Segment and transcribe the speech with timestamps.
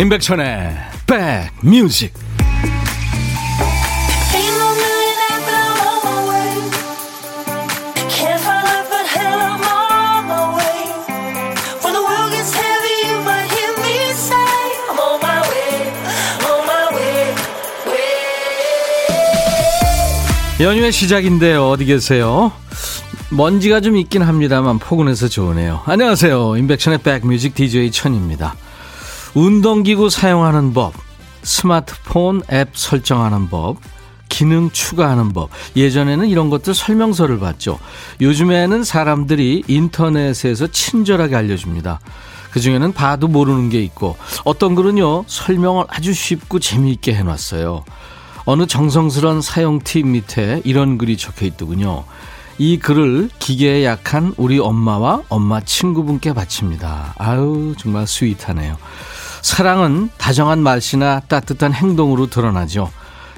[0.00, 0.76] 임백천의
[1.06, 2.14] 백뮤직
[20.60, 21.68] 연휴의 시작인데요.
[21.68, 22.52] 어디 계세요?
[23.28, 25.82] 먼지가 좀 있긴 합니다만 포근해서 좋으네요.
[25.84, 26.56] 안녕하세요.
[26.56, 28.56] 임백천의 백뮤직 DJ 천입니다.
[29.34, 30.92] 운동기구 사용하는 법,
[31.42, 33.76] 스마트폰 앱 설정하는 법,
[34.28, 35.50] 기능 추가하는 법.
[35.76, 37.78] 예전에는 이런 것들 설명서를 봤죠.
[38.20, 42.00] 요즘에는 사람들이 인터넷에서 친절하게 알려줍니다.
[42.50, 47.84] 그 중에는 봐도 모르는 게 있고, 어떤 글은요, 설명을 아주 쉽고 재미있게 해놨어요.
[48.46, 52.04] 어느 정성스러운 사용 팁 밑에 이런 글이 적혀 있더군요.
[52.58, 57.14] 이 글을 기계에 약한 우리 엄마와 엄마 친구분께 바칩니다.
[57.16, 58.76] 아유, 정말 스윗하네요.
[59.42, 62.90] 사랑은 다정한 말씨나 따뜻한 행동으로 드러나죠.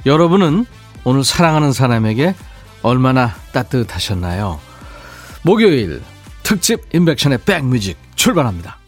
[0.07, 0.67] 여러분은
[1.05, 2.35] 오늘 사랑하는 사람에게
[2.83, 4.61] 얼마나 따뜻하셨나요?
[5.43, 6.03] 목요일
[6.43, 8.79] 특집 인백션의 백뮤직 출발합니다.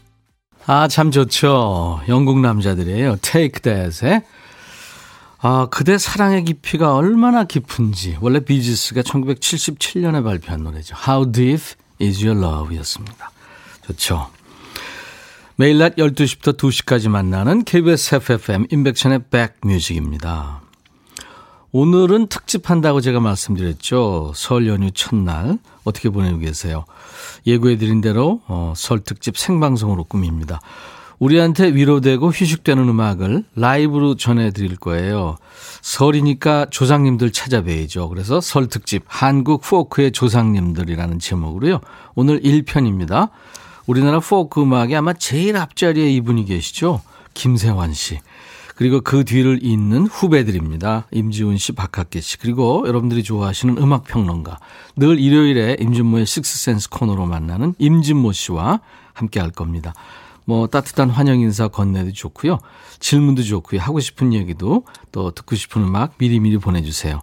[0.66, 2.00] 아, 참 좋죠.
[2.08, 3.16] 영국 남자들이에요.
[3.20, 4.22] Take That의
[5.46, 8.16] 아, 그대 사랑의 깊이가 얼마나 깊은지.
[8.20, 10.96] 원래 비지스가 1977년에 발표한 노래죠.
[11.06, 11.62] How Deep
[12.00, 13.30] Is Your Love 였습니다.
[13.86, 14.30] 좋죠.
[15.56, 20.62] 매일 낮 12시부터 2시까지 만나는 KBS FFM 인백션의 백뮤직입니다.
[21.70, 24.32] 오늘은 특집한다고 제가 말씀드렸죠.
[24.34, 26.84] 설 연휴 첫날 어떻게 보내고 계세요?
[27.46, 30.60] 예고해드린 대로 어, 설 특집 생방송으로 꾸밉니다.
[31.20, 35.36] 우리한테 위로되고 휴식되는 음악을 라이브로 전해드릴 거예요.
[35.82, 38.08] 설이니까 조상님들 찾아뵈야죠.
[38.08, 41.80] 그래서 설 특집 한국 포크의 조상님들이라는 제목으로요.
[42.16, 43.30] 오늘 1편입니다.
[43.86, 47.02] 우리나라 포크 음악에 아마 제일 앞자리에 이분이 계시죠.
[47.34, 48.20] 김세환 씨.
[48.76, 51.06] 그리고 그 뒤를 잇는 후배들입니다.
[51.12, 52.38] 임지훈 씨, 박학계 씨.
[52.38, 54.58] 그리고 여러분들이 좋아하시는 음악 평론가.
[54.96, 58.80] 늘 일요일에 임진모의 식스센스 코너로 만나는 임진모 씨와
[59.12, 59.94] 함께 할 겁니다.
[60.44, 62.58] 뭐 따뜻한 환영 인사 건네도 좋고요.
[62.98, 63.80] 질문도 좋고요.
[63.80, 67.20] 하고 싶은 얘기도 또 듣고 싶은 음악 미리미리 보내주세요.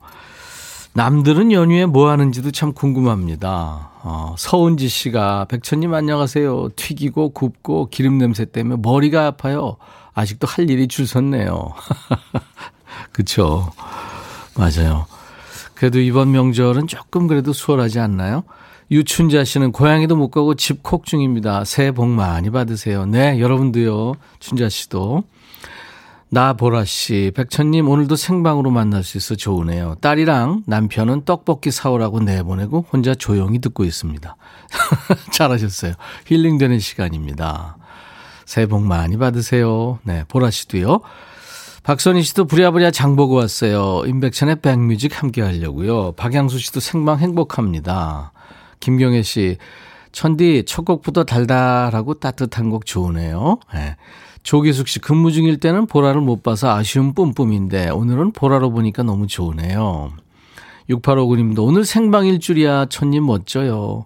[0.94, 3.92] 남들은 연휴에 뭐 하는지도 참 궁금합니다.
[4.04, 6.70] 어, 서은지 씨가 백천님 안녕하세요.
[6.76, 9.78] 튀기고 굽고 기름 냄새 때문에 머리가 아파요.
[10.14, 11.74] 아직도 할 일이 줄 섰네요.
[13.14, 13.72] 그쵸.
[14.58, 15.06] 맞아요.
[15.76, 18.44] 그래도 이번 명절은 조금 그래도 수월하지 않나요?
[18.92, 21.64] 유춘자 씨는 고향에도 못 가고 집콕 중입니다.
[21.64, 23.06] 새해 복 많이 받으세요.
[23.06, 24.16] 네, 여러분도요.
[24.40, 25.24] 춘자 씨도.
[26.34, 29.96] 나보라 씨, 백천님 오늘도 생방으로 만날 수 있어 좋으네요.
[30.00, 34.38] 딸이랑 남편은 떡볶이 사오라고 내보내고 혼자 조용히 듣고 있습니다.
[35.34, 35.94] 잘하셨어요.
[36.28, 37.76] 힐링되는 시간입니다.
[38.46, 40.00] 새해 복 많이 받으세요.
[40.04, 41.02] 네, 보라 씨도요.
[41.84, 44.04] 박선희 씨도 부랴부랴 장 보고 왔어요.
[44.06, 46.14] 임백천의 백뮤직 함께 하려고요.
[46.14, 48.32] 박양수 씨도 생방 행복합니다.
[48.80, 49.58] 김경혜 씨,
[50.14, 53.60] 천디 첫 곡부터 달달하고 따뜻한 곡 좋으네요.
[53.74, 53.98] 네.
[54.44, 60.14] 조기숙 씨, 근무 중일 때는 보라를 못 봐서 아쉬움 뿜뿜인데 오늘은 보라로 보니까 너무 좋으네요.
[60.90, 64.04] 6859님도 오늘 생방일 줄이야 천님 멋져요.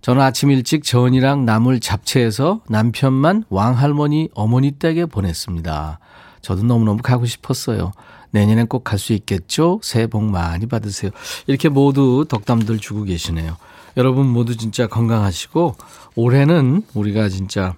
[0.00, 5.98] 저는 아침 일찍 전이랑 나물 잡채해서 남편만 왕할머니 어머니 댁에 보냈습니다.
[6.40, 7.92] 저도 너무너무 가고 싶었어요.
[8.30, 9.80] 내년엔 꼭 갈 수 있겠죠?
[9.82, 11.10] 새해 복 많이 받으세요.
[11.46, 13.56] 이렇게 모두 덕담들 주고 계시네요.
[13.96, 15.74] 여러분 모두 진짜 건강하시고
[16.14, 17.74] 올해는 우리가 진짜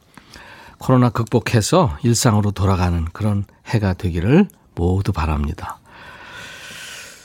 [0.80, 5.78] 코로나 극복해서 일상으로 돌아가는 그런 해가 되기를 모두 바랍니다.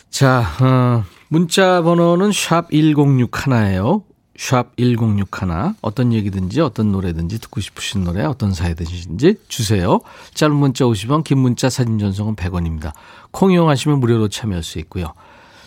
[0.10, 4.04] 자, 어, 문자 번호는 샵 1061예요.
[4.38, 5.76] 샵 1061.
[5.82, 10.01] 어떤 얘기든지 어떤 노래든지 듣고 싶으신 노래 어떤 사이든지 주세요.
[10.34, 12.92] 짧은 문자 50원, 긴 문자 사진 전송은 100원입니다.
[13.31, 15.13] 콩 이용하시면 무료로 참여할 수 있고요.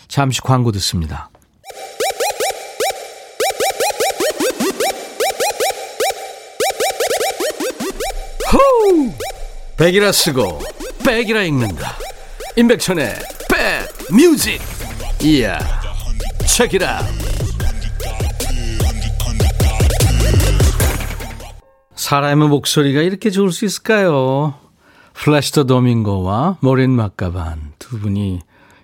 [0.07, 1.31] 잠시 광고 듣습니다.
[8.51, 9.11] 호우!
[9.77, 10.59] 백이라 쓰고
[11.05, 11.95] 백이라 읽는다.
[12.55, 13.15] 임백천의
[13.47, 14.59] 백 뮤직.
[15.21, 15.59] 이야.
[16.47, 17.01] 책이라.
[21.95, 24.55] 사람의 목소리가 이렇게 좋을 수 있을까요?
[25.13, 28.39] 플라시도 도밍고와 모린 맥거번 두 분이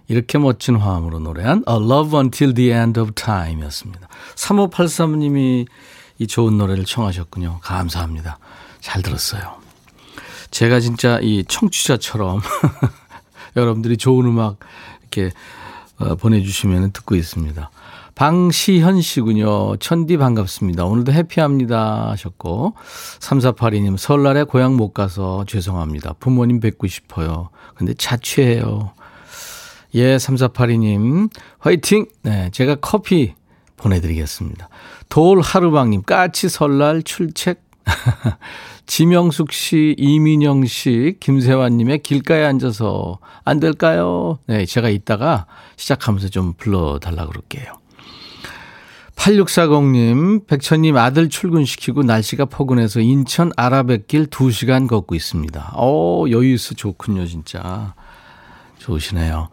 [0.07, 4.07] 이렇게 멋진 화음으로 노래한 A Love Until the End of Time 였습니다.
[4.35, 5.65] 3583님이
[6.19, 7.59] 이 좋은 노래를 청하셨군요.
[7.61, 8.37] 감사합니다.
[8.85, 9.41] 잘 들었어요.
[10.51, 12.39] 제가 진짜 이 청취자처럼
[13.57, 14.59] 여러분들이 좋은 음악
[15.01, 15.31] 이렇게
[15.97, 17.71] 어, 보내주시면 듣고 있습니다.
[18.13, 19.77] 방시현 씨군요.
[19.77, 20.85] 천디 반갑습니다.
[20.85, 22.75] 오늘도 해피합니다 하셨고
[23.19, 26.13] 3482님 설날에 고향 못 가서 죄송합니다.
[26.19, 27.49] 부모님 뵙고 싶어요.
[27.73, 28.93] 근데 자취해요.
[29.95, 32.05] 예, 3482님 화이팅!
[32.21, 33.33] 네, 제가 커피
[33.77, 34.69] 보내드리겠습니다.
[35.09, 37.65] 돌 하루방님 까치 설날 출첵
[38.85, 44.39] 지명숙 씨, 이민영 씨, 김세환님의 길가에 앉아서 안 될까요?
[44.47, 45.47] 네, 제가 이따가
[45.77, 47.73] 시작하면서 좀 불러달라 그럴게요.
[49.15, 55.73] 8640님, 백천님 아들 출근시키고 날씨가 포근해서 인천 아라뱃길 2시간 걷고 있습니다.
[55.75, 57.95] 어, 여유있어 좋군요, 진짜.
[58.79, 59.49] 좋으시네요.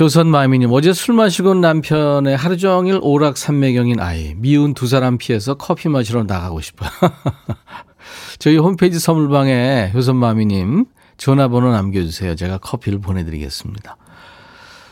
[0.00, 6.24] 효선마미님, 어제 술 마시고 남편의 하루 종일 오락산매경인 아이, 미운 두 사람 피해서 커피 마시러
[6.24, 6.90] 나가고 싶어요.
[8.38, 12.36] 저희 홈페이지 선물방에 효선마미님 전화번호 남겨주세요.
[12.36, 13.96] 제가 커피를 보내드리겠습니다.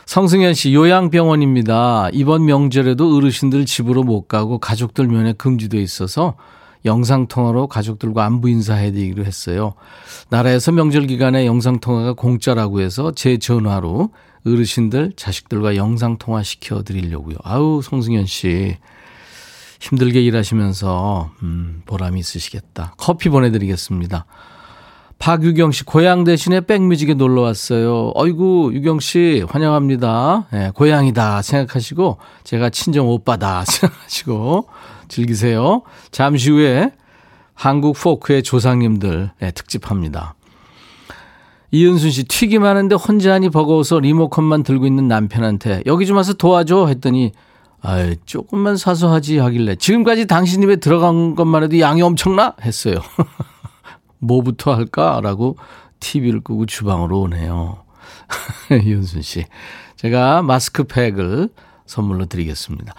[0.05, 2.09] 성승현 씨, 요양병원입니다.
[2.13, 6.35] 이번 명절에도 어르신들 집으로 못 가고 가족들 면회 금지돼 있어서
[6.85, 9.73] 영상통화로 가족들과 안부 인사해드리기로 했어요.
[10.29, 14.11] 나라에서 명절 기간에 영상통화가 공짜라고 해서 제 전화로
[14.45, 17.35] 어르신들, 자식들과 영상통화 시켜드리려고요.
[17.43, 18.77] 아우, 성승현 씨.
[19.79, 22.93] 힘들게 일하시면서, 음, 보람이 있으시겠다.
[22.97, 24.25] 커피 보내드리겠습니다.
[25.19, 28.11] 박유경 씨, 고향 대신에 백뮤직에 놀러 왔어요.
[28.13, 30.47] 어이구, 유경 씨, 환영합니다.
[30.53, 34.67] 예, 고향이다 생각하시고, 제가 친정 오빠다 생각하시고,
[35.07, 35.81] 즐기세요.
[36.11, 36.91] 잠시 후에
[37.53, 40.35] 한국 포크의 조상님들 예, 특집합니다.
[41.71, 46.87] 이은순 씨, 튀김 하는데 혼자 하니 버거워서 리모컨만 들고 있는 남편한테 여기 좀 와서 도와줘
[46.87, 47.33] 했더니
[47.81, 52.55] 아 조금만 사서 하지 하길래 지금까지 당신 입에 들어간 것만 해도 양이 엄청나?
[52.61, 52.95] 했어요.
[54.19, 55.57] 뭐부터 할까라고
[55.99, 57.83] TV를 끄고 주방으로 오네요.
[58.83, 59.45] 이은순 씨.
[59.95, 61.49] 제가 마스크팩을
[61.85, 62.93] 선물로 드리겠습니다.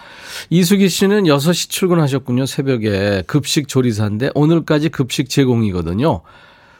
[0.49, 2.45] 이수기 씨는 6시 출근하셨군요.
[2.45, 6.21] 새벽에 급식 조리사인데 오늘까지 급식 제공이거든요.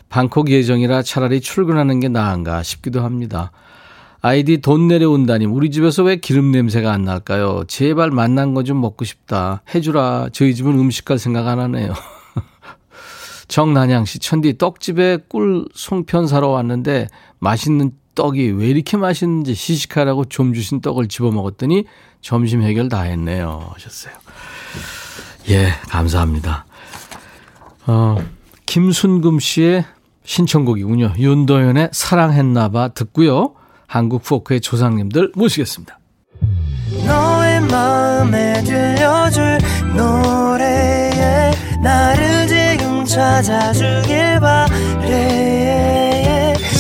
[0.10, 3.52] 방콕 예정이라 차라리 출근하는 게 나은가 싶기도 합니다.
[4.21, 7.63] 아이디 돈 내려온다니 우리 집에서 왜 기름 냄새가 안 날까요?
[7.68, 9.62] 제발 만난 거 좀 먹고 싶다.
[9.74, 10.30] 해주라.
[10.33, 11.94] 저희 집은 음식 갈 생각 안 하네요.
[13.48, 17.07] 정난양 씨, 천디 떡집에 꿀 송편 사러 왔는데
[17.39, 21.86] 맛있는 떡이 왜 이렇게 맛있는지 시식하라고 좀 주신 떡을 집어 먹었더니
[22.21, 23.69] 점심 해결 다 했네요.
[23.74, 24.13] 하셨어요.
[25.50, 26.66] 예, 감사합니다.
[27.88, 28.18] 어,
[28.66, 29.86] 김순금 씨의
[30.25, 31.13] 신청곡이군요.
[31.18, 33.56] 윤도현의 사랑했나봐 듣고요.
[33.90, 35.98] 한국 포크의 조상님들 모시겠습니다.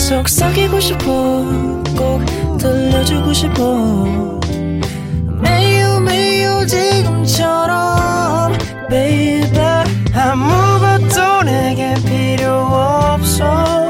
[0.07, 1.03] 속삭이고 싶어
[1.97, 2.23] 꼭
[2.59, 4.39] 들려주고 싶어.
[5.41, 8.53] 매우 매우 지금처럼
[8.87, 9.49] baby
[10.13, 13.89] 아무것도 내게 필요 없어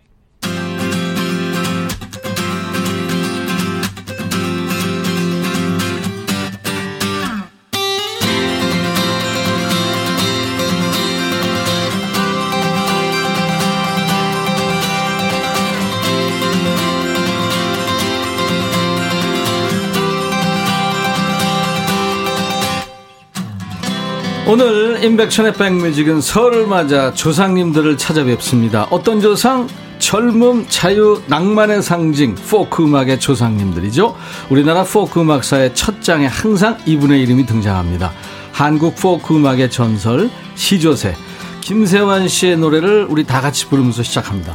[24.51, 28.85] 오늘 임백천의 백뮤직은 설을 맞아 조상님들을 찾아뵙습니다.
[28.89, 29.65] 어떤 조상?
[29.97, 34.13] 젊음, 자유, 낭만의 상징, 포크 음악의 조상님들이죠.
[34.49, 38.11] 우리나라 포크 음악사의 첫 장에 항상 이분의 이름이 등장합니다.
[38.51, 41.15] 한국 포크 음악의 전설, 시조새,
[41.61, 44.53] 김세환 씨의 노래를 우리 다 같이 부르면서 시작합니다.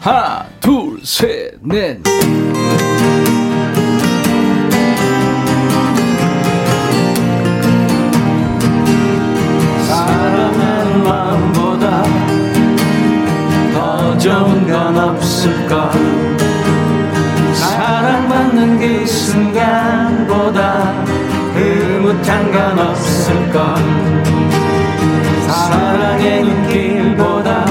[0.00, 2.02] 하나, 둘, 셋, 넷.
[14.28, 15.90] 건 없을까?
[17.54, 20.92] 사랑받는 그 순간보다
[21.54, 23.74] 흐뭇한 건 없을까?
[25.46, 27.64] 사랑의 눈길보다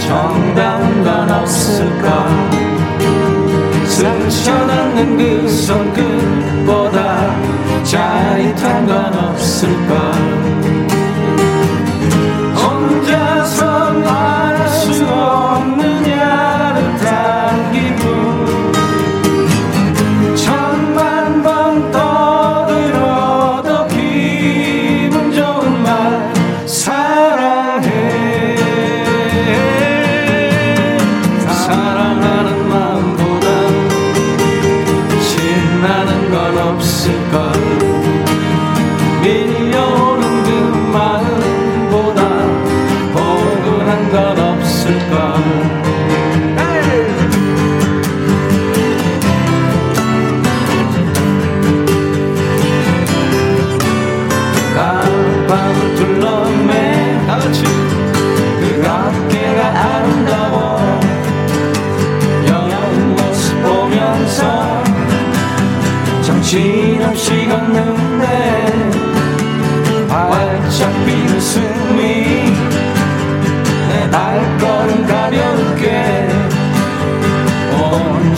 [0.00, 2.28] 정다운 건 없을까?
[3.86, 7.36] 스쳐닿는 그 손끝보다
[7.84, 10.27] 짜릿한 건 없을까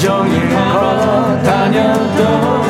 [0.00, 2.64] 온종일 걸어 다녀도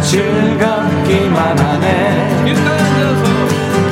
[0.00, 2.44] 즐겁기만 하네.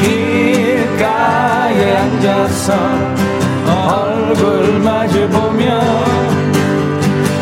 [0.00, 2.74] 길가에 앉아서
[3.66, 5.80] 얼굴 마주 보며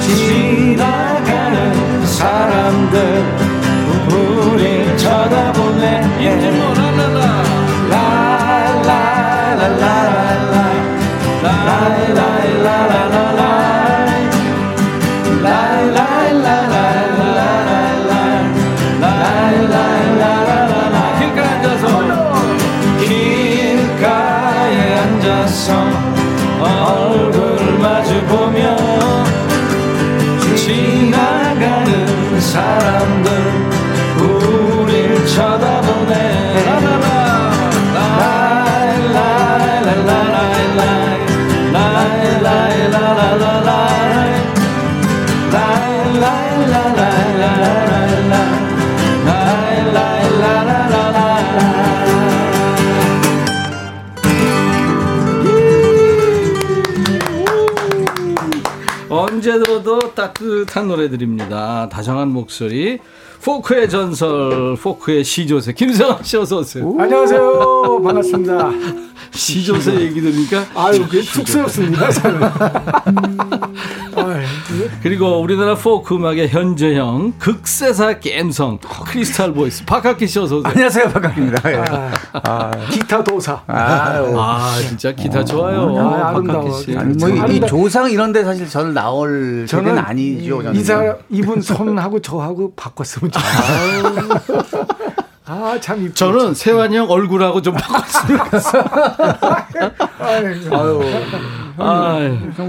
[0.01, 3.25] 지나가는 사람들
[4.09, 6.01] 우릴 쳐다보네.
[6.21, 7.45] 인증모 길가에
[60.55, 61.89] 따뜻한 노래들입니다.
[61.89, 62.99] 다정한 목소리,
[63.43, 66.95] 포크의 전설, 포크의 시조새 김세환 씨 어서 오세요.
[66.99, 68.01] 안녕하세요.
[68.03, 68.71] 반갑습니다.
[69.35, 72.11] 시조새 얘기 들으니까 아유, 그게 쑥스럽습니다.
[72.11, 72.41] 저는.
[74.95, 80.71] 아유, 그리고 우리나라 포크 음악의 현재형 극세사 갬성 crystal voice 박학기 씨 어서 오세요.
[80.71, 81.73] 안녕하세요, 박학기입니다.
[81.73, 81.85] 예.
[82.33, 83.61] 아, 기타 도사.
[83.67, 84.35] 아유.
[84.39, 85.97] 아 진짜 기타 좋아요.
[85.99, 86.35] 아.
[86.81, 86.97] 씨.
[86.97, 90.63] 아니, 뭐, 이, 이 조상 이런데 사실 저는 나올 저는 아니죠.
[90.63, 90.79] 저는.
[90.79, 94.29] 이 사람, 이분 손하고 저하고 바꿨으면 좋겠어요.
[95.47, 98.41] 아, 참 이쁘 저는 세환이 형 얼굴하고 좀 바꿨으면
[100.19, 101.64] 아유, 아,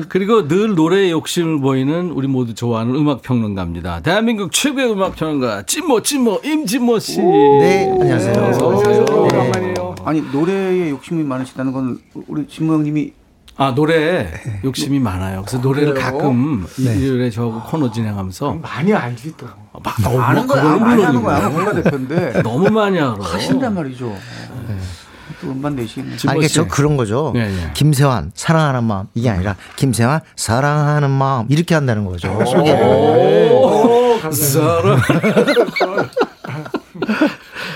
[0.10, 4.02] 그리고 늘 노래에 욕심을 보이는 우리 모두 좋아하는 음악 평론가입니다.
[4.02, 7.22] 대한민국 최고의 음악 평론가 찐모 찐모 임진모 씨.
[7.22, 8.34] 네, 안녕하세요.
[8.34, 9.06] 오세요.
[9.10, 9.96] 어, 오랜만이에요.
[10.06, 13.14] 아니, 노래에 욕심이 많으시다는 건 우리 진모 형님이
[13.58, 14.28] 아 노래
[14.66, 15.42] 욕심이 많아요.
[15.42, 16.12] 그래서 노래를 그래요?
[16.12, 19.48] 가끔 일요일에 저하고 코너 진행하면서 많이 알지 또.
[19.82, 20.62] 막 너무 거야.
[20.62, 21.50] 그거는 많이 하는 거야.
[21.50, 22.42] 뭔가 대표인데.
[22.44, 23.16] 너무 많이 알아.
[23.18, 24.14] 하신단 말이죠.
[25.42, 26.18] 또 음반 내시겠네.
[26.18, 26.56] 진모 아, 이게 씨.
[26.56, 27.32] 저 그런 거죠.
[27.34, 27.72] 네, 네.
[27.74, 32.28] 김세환 사랑하는 마음 이게 아니라 김세환 사랑하는 마음 이렇게 한다는 거죠.
[32.46, 33.52] 소개를.
[33.52, 35.00] 오, 사랑.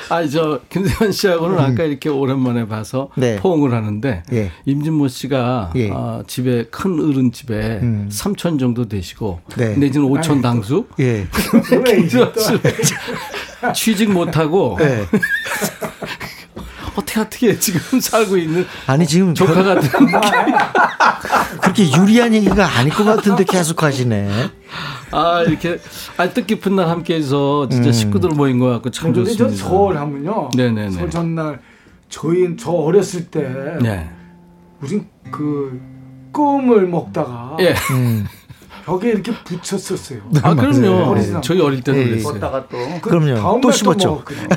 [0.09, 3.37] 아니 저 김세환 씨하고는 아까 이렇게 오랜만에 봐서 네.
[3.37, 4.51] 포옹을 하는데 예.
[4.65, 5.91] 임진모 씨가 예.
[5.93, 8.09] 아, 집에 큰 어른 집에 음.
[8.11, 9.75] 삼촌 정도 되시고 네.
[9.75, 11.27] 내지는 오촌 당수 예.
[13.75, 15.05] 취직 못 하고 네.
[16.95, 19.89] 어떻게 어떻게 지금 살고 있는 아니 지금 조카 그, 같은
[21.61, 24.49] 그렇게 유리한 얘기가 아닐 것 같은데 계속 하시네.
[25.11, 25.79] 아 이렇게
[26.17, 27.93] 아 뜻깊은 날 함께해서 진짜 음.
[27.93, 29.49] 식구들 모인 것 같고 참 좋습니다.
[29.55, 30.49] 설 하면요.
[30.55, 30.91] 네네네.
[30.91, 31.59] 설 전날
[32.09, 34.09] 저희 저 어렸을 때 네.
[34.81, 35.79] 우린 그
[36.33, 37.73] 껌을 먹다가 예.
[37.91, 38.27] 음.
[38.89, 40.19] 벽에 이렇게 붙였었어요.
[40.41, 41.11] 아 그럼요.
[41.11, 41.41] 어리지나.
[41.41, 42.09] 저희 어릴 때도 예, 예.
[42.09, 42.33] 그랬어요.
[42.33, 42.77] 걷다가 또.
[43.01, 43.35] 그 그럼요.
[43.35, 44.09] 다음 또날 씹었죠.
[44.09, 44.47] 먹었거든요.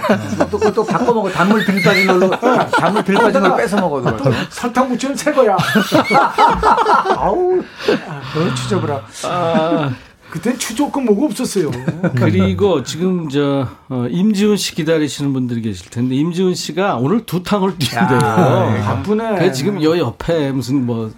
[0.50, 1.30] 또, 그것도 바꿔 먹어.
[1.30, 2.30] 단물 들 빠진 걸로.
[2.30, 4.32] 단물 들 빠진 걸 뺏어 먹어도.
[4.48, 5.56] 설탕 묻히면 새 거야.
[7.18, 7.60] 아우,
[8.08, 9.02] 아, 추적을아.
[9.24, 9.92] 아,
[10.30, 11.70] 그땐 추조금 뭐가 없었어요.
[12.16, 17.76] 그리고 지금 저 어, 임지훈 씨 기다리시는 분들이 계실 텐데 임지훈 씨가 오늘 두 탕을
[17.76, 18.18] 뛰는데요.
[18.18, 19.34] 바쁘네.
[19.34, 21.10] 그래서 지금 여 옆에 무슨 뭐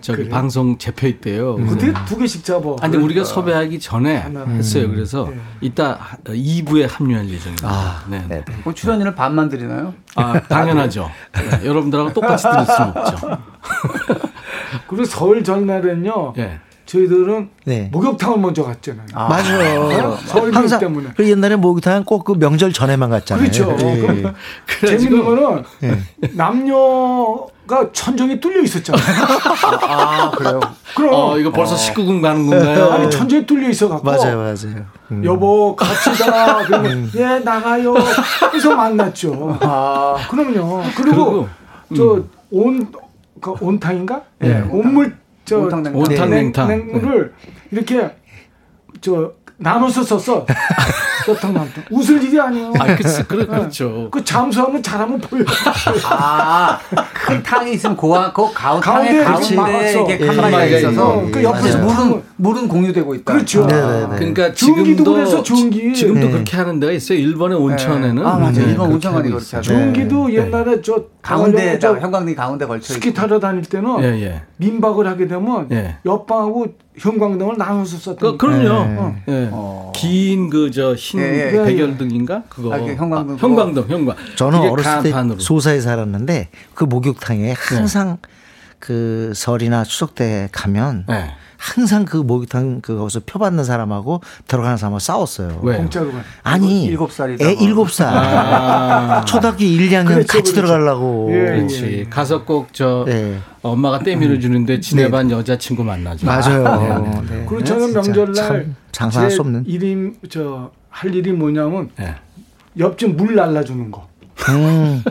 [0.00, 0.28] 저기 그래?
[0.30, 1.54] 방송 잡혀 있대요.
[1.54, 2.70] 어떻게 두 개씩 잡아?
[2.80, 4.44] 아니 근데 우리가 섭외하기 전에 하나.
[4.46, 4.88] 했어요.
[4.90, 5.40] 그래서 네.
[5.60, 7.68] 이따 2부에 합류할 예정입니다.
[7.68, 8.24] 아, 네.
[8.28, 8.44] 네.
[8.64, 9.94] 그 출연료는 반만 드리나요?
[10.16, 11.10] 아, 당연하죠.
[11.32, 13.38] 네, 여러분들하고 똑같이 들을 수는 없죠.
[14.88, 16.34] 그리고 설 전날은요.
[16.38, 16.60] 예.
[16.86, 17.88] 저희들은 네.
[17.92, 19.06] 목욕탕을 먼저 갔잖아요.
[19.14, 20.18] 맞아요.
[20.26, 21.10] 서울 항상 때문에.
[21.16, 23.48] 그 옛날에 목욕탕은 꼭그 명절 전에만 갔잖아요.
[23.48, 23.76] 그렇죠.
[23.76, 25.98] 그래, 재밌는 거는 예.
[26.34, 29.04] 남녀 가 천정이 뚫려 있었잖아요.
[29.86, 30.60] 아, 그래요.
[30.96, 32.90] 그럼 어, 이거 벌써 19금 가는 건가요?
[32.90, 34.86] 아니 천정이 뚫려 있어 갖고 맞아요, 맞아요.
[35.12, 35.24] 음.
[35.24, 37.94] 여보 같이 가 그러면 예 나가요.
[38.50, 39.58] 그래서 만났죠.
[39.60, 40.82] 아, 그럼요.
[40.96, 41.48] 그리고
[41.88, 42.92] 그리고 저온
[43.40, 44.22] 그 온탕인가?
[44.44, 44.48] 예.
[44.48, 44.64] 예.
[44.68, 46.00] 온물 저 온탕, 냉탕.
[46.00, 46.68] 온탕, 냉탕.
[46.68, 47.34] 냉물을
[47.70, 48.10] 이렇게
[49.00, 50.46] 저 나눠서 썼어.
[51.34, 51.84] 소탕남탕.
[51.90, 52.72] 웃을 일이 아니에요.
[52.78, 54.08] 아, 그, 그래, 그렇죠.
[54.10, 55.44] 그 잠수하면 잘하면 보여.
[56.04, 56.78] 아,
[57.14, 59.56] 큰 탕이 있으면 고아, 그 가운, 가운데 탕에 그렇지.
[59.56, 59.90] 가운데 막았어.
[59.90, 63.32] 이렇게 예, 예, 있어서 예, 그 옆에서 물은 물은 공유되고 있다.
[63.32, 63.66] 그렇죠.
[63.66, 64.16] 네네네.
[64.16, 65.94] 그러니까 중기도 지금도 그래서 중기.
[65.94, 66.32] 지금도 네.
[66.32, 67.18] 그렇게 하는 데가 있어요.
[67.18, 68.26] 일본의 온천에는.
[68.26, 68.52] 아, 맞아요.
[68.52, 69.30] 네, 일본 온천관이.
[69.30, 69.62] 하죠.
[69.62, 73.12] 중기도 옛날에 저 가운데, 저 형광등 가운데 걸쳐 스키.
[73.12, 74.42] 타러 다닐 때는 예, 예.
[74.60, 75.96] 민박을 하게 되면 예.
[76.04, 76.66] 옆방하고
[76.98, 78.38] 형광등을 나눠서 그, 썼던.
[78.38, 79.14] 그 럼요.
[79.28, 79.48] 예.
[79.50, 79.90] 어.
[79.96, 81.64] 긴그 저흰 예, 예.
[81.64, 82.74] 백열등인가 그거.
[82.74, 83.48] 아, 그 형광등 그거.
[83.48, 84.16] 형광등, 형광.
[84.36, 85.40] 저는 어렸을 때 간판으로.
[85.40, 88.18] 소사에 살았는데 그 목욕탕에 항상
[88.78, 91.30] 그 설이나 추석 때 가면 네.
[91.60, 95.60] 항상 그 목욕탕 그 거기서 표받는 사람하고 들어가는 사람하고 싸웠어요.
[95.62, 95.76] 왜?
[95.76, 96.22] 공짜로 가.
[96.42, 97.62] 아니 일곱 살이다 애 뭐.
[97.62, 99.22] 일곱 살 아.
[99.28, 100.54] 초등학교 1, 2학년 그렇죠, 같이 그렇죠.
[100.54, 101.44] 들어가려고 예, 예.
[101.56, 102.06] 그렇지.
[102.08, 103.38] 가서 꼭저 네.
[103.62, 106.26] 엄마가 때밀어 주는데 지네 반 여자 친구 만나죠.
[106.26, 107.22] 맞아요.
[107.28, 107.44] 네.
[107.48, 109.64] 그리고 저는 명절날 참 장사할 제수 없는.
[109.66, 112.16] 일이 저 할 일이 뭐냐면 예.
[112.78, 114.08] 옆집 물 날라주는 거.
[114.50, 115.02] 음,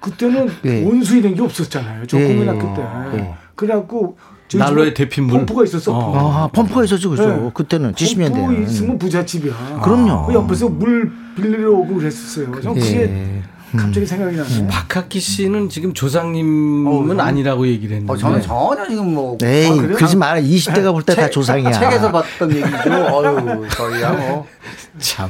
[0.00, 0.84] 그때는 예.
[0.84, 2.06] 온수 이런 게 없었잖아요.
[2.06, 2.26] 저 예.
[2.26, 2.82] 국민학교 때.
[3.18, 3.34] 예.
[3.54, 5.38] 그래갖고 저희 난로에 집에 데핀 물?
[5.40, 5.92] 펌프가 있었어.
[5.92, 6.12] 어.
[6.12, 6.18] 펌프.
[6.18, 7.28] 아, 펌프에서죠, 그죠?
[7.28, 7.50] 네.
[7.52, 8.32] 그때는 70년대.
[8.34, 9.80] 펌프 있으면 부잣집이야.
[9.82, 10.26] 그럼요.
[10.26, 12.52] 그 옆에서 물 빌리러 오고 그랬었어요.
[12.62, 13.42] 저 그게 예.
[13.72, 14.66] 갑자기 생각이 나네.
[14.68, 18.12] 박학기 씨는 지금 조상님은 아니라고 얘기를 했는데.
[18.12, 19.36] 어, 저는 전혀 지금 뭐.
[19.42, 19.96] 에이, 아, 그래요?
[19.96, 20.40] 그러지 마라.
[20.40, 21.72] 20대가 볼 때다 책- 조상이야.
[21.72, 22.92] 책에서 봤던 얘기죠.
[22.92, 24.46] 어유 저희야 뭐.
[24.98, 25.28] 참.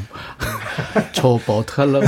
[1.13, 2.07] 저 오빠 어떡하려고.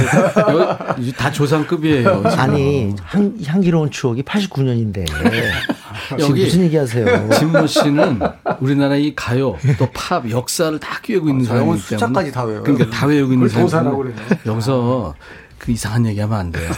[1.16, 2.22] 다 조상급이에요.
[2.24, 2.26] 지금.
[2.38, 5.06] 아니, 향, 향기로운 추억이 89년인데.
[5.06, 7.28] 지금 여기 무슨 얘기 하세요?
[7.30, 8.20] 진모 씨는
[8.60, 12.44] 우리나라 이 가요 또 팝 역사를 다 꿰고 있는 저 형은 사람이기 때문에 숫자까지 다
[12.44, 12.62] 외워요.
[12.62, 13.68] 그러니까 다 외우고 있는 도사라고
[14.04, 14.38] 사람인데 그래요.
[14.46, 15.14] 여기서
[15.58, 16.70] 그 이상한 얘기하면 안 돼요.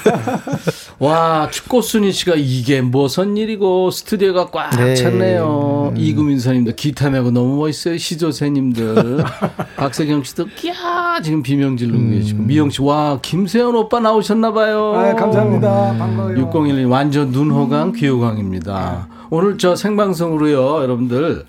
[0.99, 4.95] 와 축꽃순이 씨가 이게 무슨 일이고 스튜디오가 꽉 네.
[4.95, 5.95] 찼네요.
[5.97, 7.97] 이구민서님도 기타 메고 너무 멋있어요.
[7.99, 9.23] 시조새님들
[9.77, 14.95] 박세경 씨도 끼야 지금 비명 지르고 계시고 미영 씨 와 김세현 오빠 나오셨나 봐요.
[14.95, 15.95] 아, 감사합니다.
[15.99, 16.39] 반가워요.
[16.39, 19.07] 601 완전 눈호강 귀호강입니다.
[19.31, 21.47] 오늘 저 생방송으로요, 여러분들,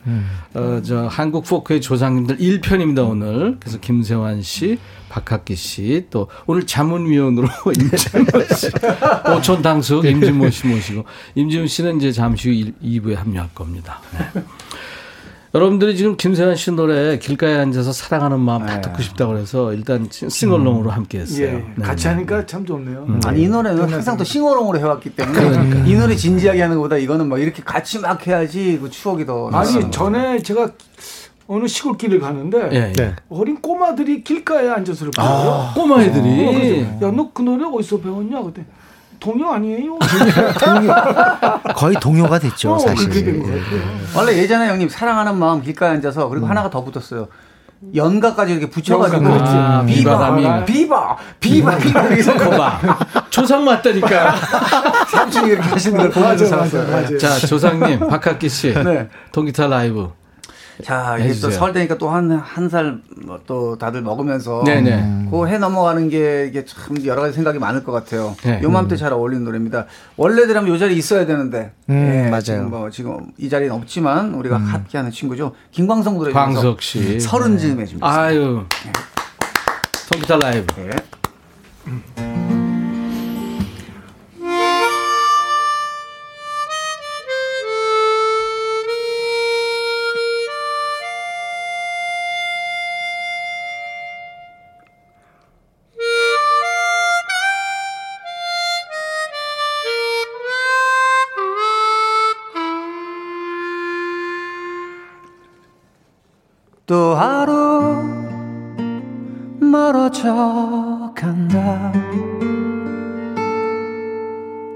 [0.54, 3.58] 어, 저 한국 포크의 조상님들 1편입니다, 오늘.
[3.60, 4.78] 그래서 김세환 씨,
[5.10, 8.70] 박학기 씨, 또 오늘 자문위원으로 임진모 씨,
[9.36, 14.00] 오촌 당숙 임진모 씨 모시고, 임진모 씨는 이제 잠시 후 2부에 합류할 겁니다.
[14.14, 14.44] 네.
[15.54, 20.90] 여러분들이 지금 김세환 씨 노래 길가에 앉아서 사랑하는 마음 다 듣고 싶다고 그래서 일단 싱얼롱으로
[20.90, 21.46] 함께 했어요.
[21.46, 22.14] 예, 네, 같이 네.
[22.14, 23.20] 하니까 참 좋네요.
[23.26, 27.38] 아니 이 노래는 항상 또 싱어롱으로 해왔기 때문에 이 노래 진지하게 하는 것보다 이거는 뭐
[27.38, 30.72] 이렇게 같이 막 해야지 그 추억이 더 아니 전에 제가
[31.48, 32.94] 어느 시골길을 가는데 예, 예.
[32.94, 33.16] 네.
[33.28, 35.72] 어린 꼬마들이 길가에 앉아서 이렇게 불러요.
[35.76, 38.42] 꼬마 애들이 야너 그 노래 어디서 배웠냐?
[38.44, 38.64] 그때
[39.22, 39.98] 동요 아니에요?
[41.76, 43.10] 거의 동요가 됐죠, 어, 사실.
[43.10, 43.62] 된 거예요.
[44.18, 47.28] 원래 예전에 형님 사랑하는 마음 길가에 앉아서 그리고 하나가 더 붙었어요.
[47.96, 49.52] 연가까지 이렇게 붙여가지고 연가, 그렇지.
[49.56, 50.66] 아, 비바람이.
[50.66, 52.80] 비바 비바 비바 이래서 거봐.
[53.30, 54.36] 조상 맞다니까.
[55.10, 57.18] 삼촌이 이렇게 하시는 걸 보면서 살았어요.
[57.18, 58.74] 자, 조상님, 박학기 씨.
[58.74, 59.08] 네.
[59.32, 60.10] 통기타 라이브.
[60.84, 61.52] 자 이게 또 해주세요.
[61.52, 63.02] 설 되니까 또 한 한 살
[63.46, 65.28] 또 다들 먹으면서 네네.
[65.32, 68.36] 그해 넘어가는 게 이게 참 여러 가지 생각이 많을 것 같아요.
[68.44, 68.60] 네.
[68.64, 69.86] 요맘때 잘 어울리는 노래입니다.
[70.18, 72.42] 원래대로면 요 자리에 있어야 되는데 음, 맞아요.
[72.42, 75.54] 지금 뭐 지금 이 자리는 없지만 우리가 함께 하는 친구죠.
[75.72, 77.20] 김광석 노래 광석 씨.
[77.20, 78.04] 서른 즈음에 준비.
[78.06, 78.66] 아유.
[80.12, 80.66] 통기타 라이브.
[80.82, 82.51] 네.
[106.92, 108.04] 또 하루
[109.62, 111.94] 멀어져 간다.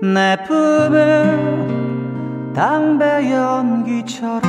[0.02, 4.42] 내 품에 담배 연기처럼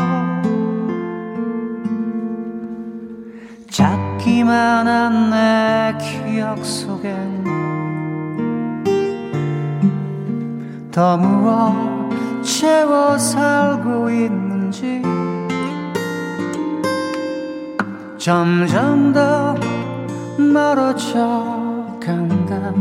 [3.69, 7.45] 작기만 한 내 기억 속엔
[10.93, 15.03] 더 무엇 채워 살고 있는지
[18.27, 19.55] 점점 더
[20.37, 22.75] 멀어져 간다.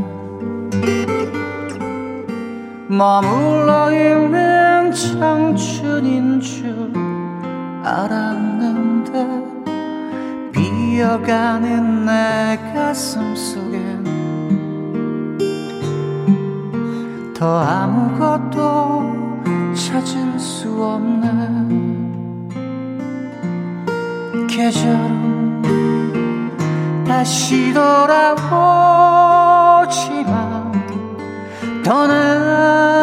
[2.88, 6.91] 머물러 있는 청춘인 줄
[7.84, 9.43] 알았는데
[10.51, 14.03] 비어가는 내 가슴 속엔
[17.36, 19.13] 더 아무것도
[19.75, 21.86] 찾을 수 없는
[24.47, 25.35] 계절은
[27.15, 28.43] 다시 돌아오지만
[31.82, 32.94] 떠나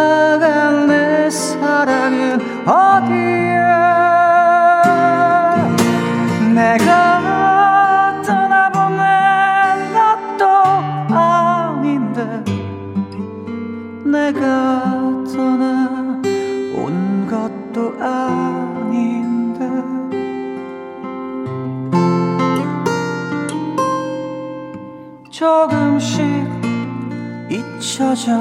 [27.93, 28.33] 잊혀져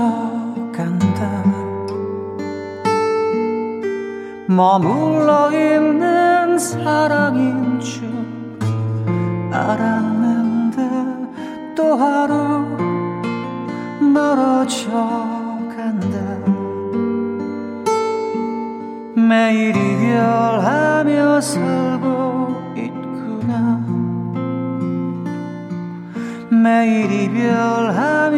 [0.72, 1.44] 간다.
[4.48, 8.10] 머물러 있는 사랑인 줄
[9.52, 10.78] 알았는데
[11.76, 12.66] 또 하루
[14.00, 14.90] 멀어져
[15.76, 16.18] 간다.
[19.18, 23.86] 매일 이별하며 살고 있구나.
[26.50, 28.31] 매일 이별하며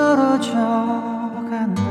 [0.00, 0.52] 멀어져
[1.50, 1.82] 간다.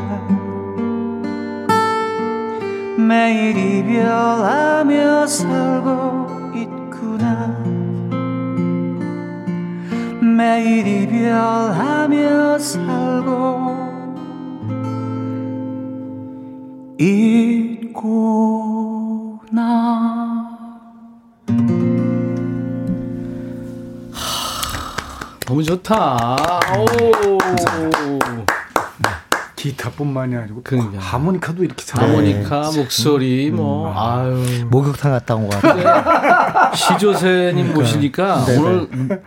[2.97, 7.55] 매일 이별하며 살고 있구나.
[10.21, 13.29] 매일 이별하며 살고
[16.97, 18.58] 있구
[25.59, 26.37] 너무 좋다.
[26.77, 26.87] 오.
[29.57, 30.99] 기타뿐만이 아니고 그러니까.
[30.99, 34.65] 하모니카도 이렇게 잘 하모니카, 목소리, 뭐, 아유.
[34.69, 36.73] 목욕탕 갔다 온 것 같아요.
[36.73, 39.21] 시조세님 모시니까 오늘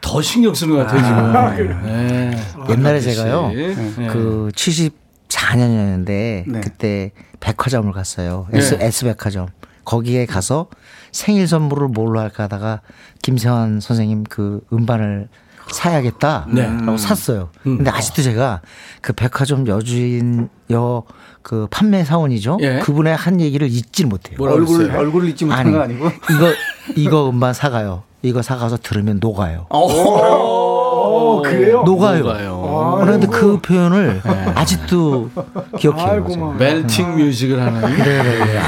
[0.00, 1.82] 더 신경 쓰는 것 같아요, 지금.
[1.84, 2.36] 네.
[2.70, 2.98] 옛날에.
[3.00, 3.74] 제가요, 네.
[4.08, 6.60] 그 74년이었는데 네.
[6.64, 8.48] 그때 백화점을 갔어요.
[8.52, 8.86] S, 네.
[8.86, 9.46] S 백화점.
[9.84, 10.66] 거기에 가서
[11.12, 12.80] 생일 선물을 뭘로 할까 하다가
[13.22, 15.28] 김세환 선생님 그 음반을
[15.70, 16.46] 사야겠다.
[16.48, 16.62] 네.
[16.84, 17.48] 라고 샀어요.
[17.66, 17.76] 음.
[17.78, 18.60] 근데 아직도 제가
[19.00, 21.02] 그 백화점 여주인 여
[21.46, 22.58] 그 판매 사원이죠.
[22.62, 22.80] 예.
[22.80, 24.36] 그분의 한 얘기를 잊질 못해요.
[24.40, 24.90] 얼굴?
[24.90, 26.52] 얼굴을 잊지 못하는 건 아니고 이거
[26.96, 28.02] 이거 음반 사가요.
[28.22, 29.66] 이거 사가서 들으면 녹아요.
[29.70, 31.84] 어, 그래요?
[31.84, 32.18] 녹아요.
[32.24, 32.98] 녹아요.
[33.00, 34.20] 그런데 그 표현을
[34.56, 35.30] 아직도
[35.78, 36.24] 기억해요.
[36.36, 36.56] 막.
[36.56, 37.96] 멜팅 뮤직을 하는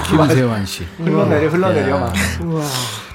[0.07, 0.85] 김세환 씨.
[0.99, 2.13] 흘러내려 흘러내려 막.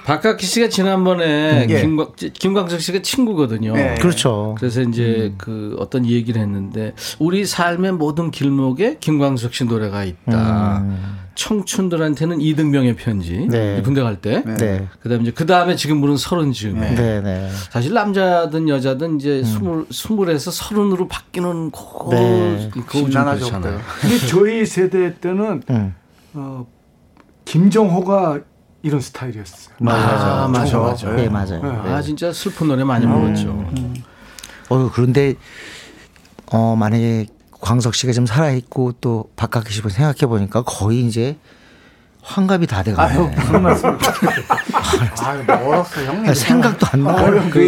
[0.06, 1.82] 박학기 씨가 지난번에 예.
[1.82, 3.74] 김광, 김광석 씨가 친구거든요.
[3.74, 3.96] 네.
[3.96, 4.56] 그렇죠.
[4.60, 5.36] 그래서 이제 음.
[5.38, 10.84] 그 어떤 얘기를 했는데 우리 삶의 모든 길목에 김광석 씨 노래가 있다.
[11.36, 13.36] 청춘들한테는 이등병의 편지.
[13.36, 13.50] 음.
[13.50, 13.82] 네.
[13.84, 14.44] 군대 갈 때.
[14.46, 14.88] 네.
[15.00, 16.94] 그다음에 이제 그 다음에 지금 부른 서른 즈음에.
[16.96, 17.50] 네, 네.
[17.72, 22.70] 사실 남자든 여자든 이제 스물 스물에서 서른으로 바뀌는 그 네.
[22.88, 23.80] 그렇잖아요.
[24.02, 25.96] 근데 저희 세대 때는 음.
[26.34, 26.68] 어,
[27.46, 28.42] 김정호가
[28.84, 29.76] 이런 스타일이었어요.
[29.80, 31.10] 맞아, 맞아, 맞아.
[31.14, 31.62] 네, 맞아요.
[31.88, 33.66] 아 진짜 슬픈 노래 많이 불렀죠.
[34.70, 35.36] 어, 그런데
[36.52, 37.28] 어 만약에
[37.62, 41.38] 광석 씨가 좀 살아 있고 또 박학기 씨를 생각해 보니까 거의 이제
[42.24, 43.14] 환갑이 다 돼가네.
[43.14, 43.90] 아유 무슨 말씀?
[43.90, 46.34] 아 멀었어 형님.
[46.34, 47.16] 생각도 안 나.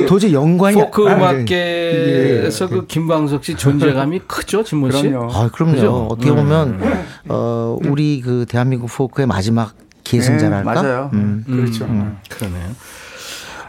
[0.08, 5.04] 도저히 연관이 포크 안- 음악계에서 그 김광석 씨 존재감이 크죠, 진모 씨.
[5.10, 5.32] 그럼요.
[5.34, 5.72] 아, 그럼요.
[5.76, 6.08] 그죠?
[6.12, 6.82] 어떻게 보면
[7.30, 9.74] 어 우리 그 대한민국 포크의 마지막
[10.18, 10.74] 계승자랄까?
[10.74, 11.10] 네, 맞아요.
[11.14, 11.44] 음.
[11.48, 11.86] 그렇죠.
[12.30, 12.70] 그러네요.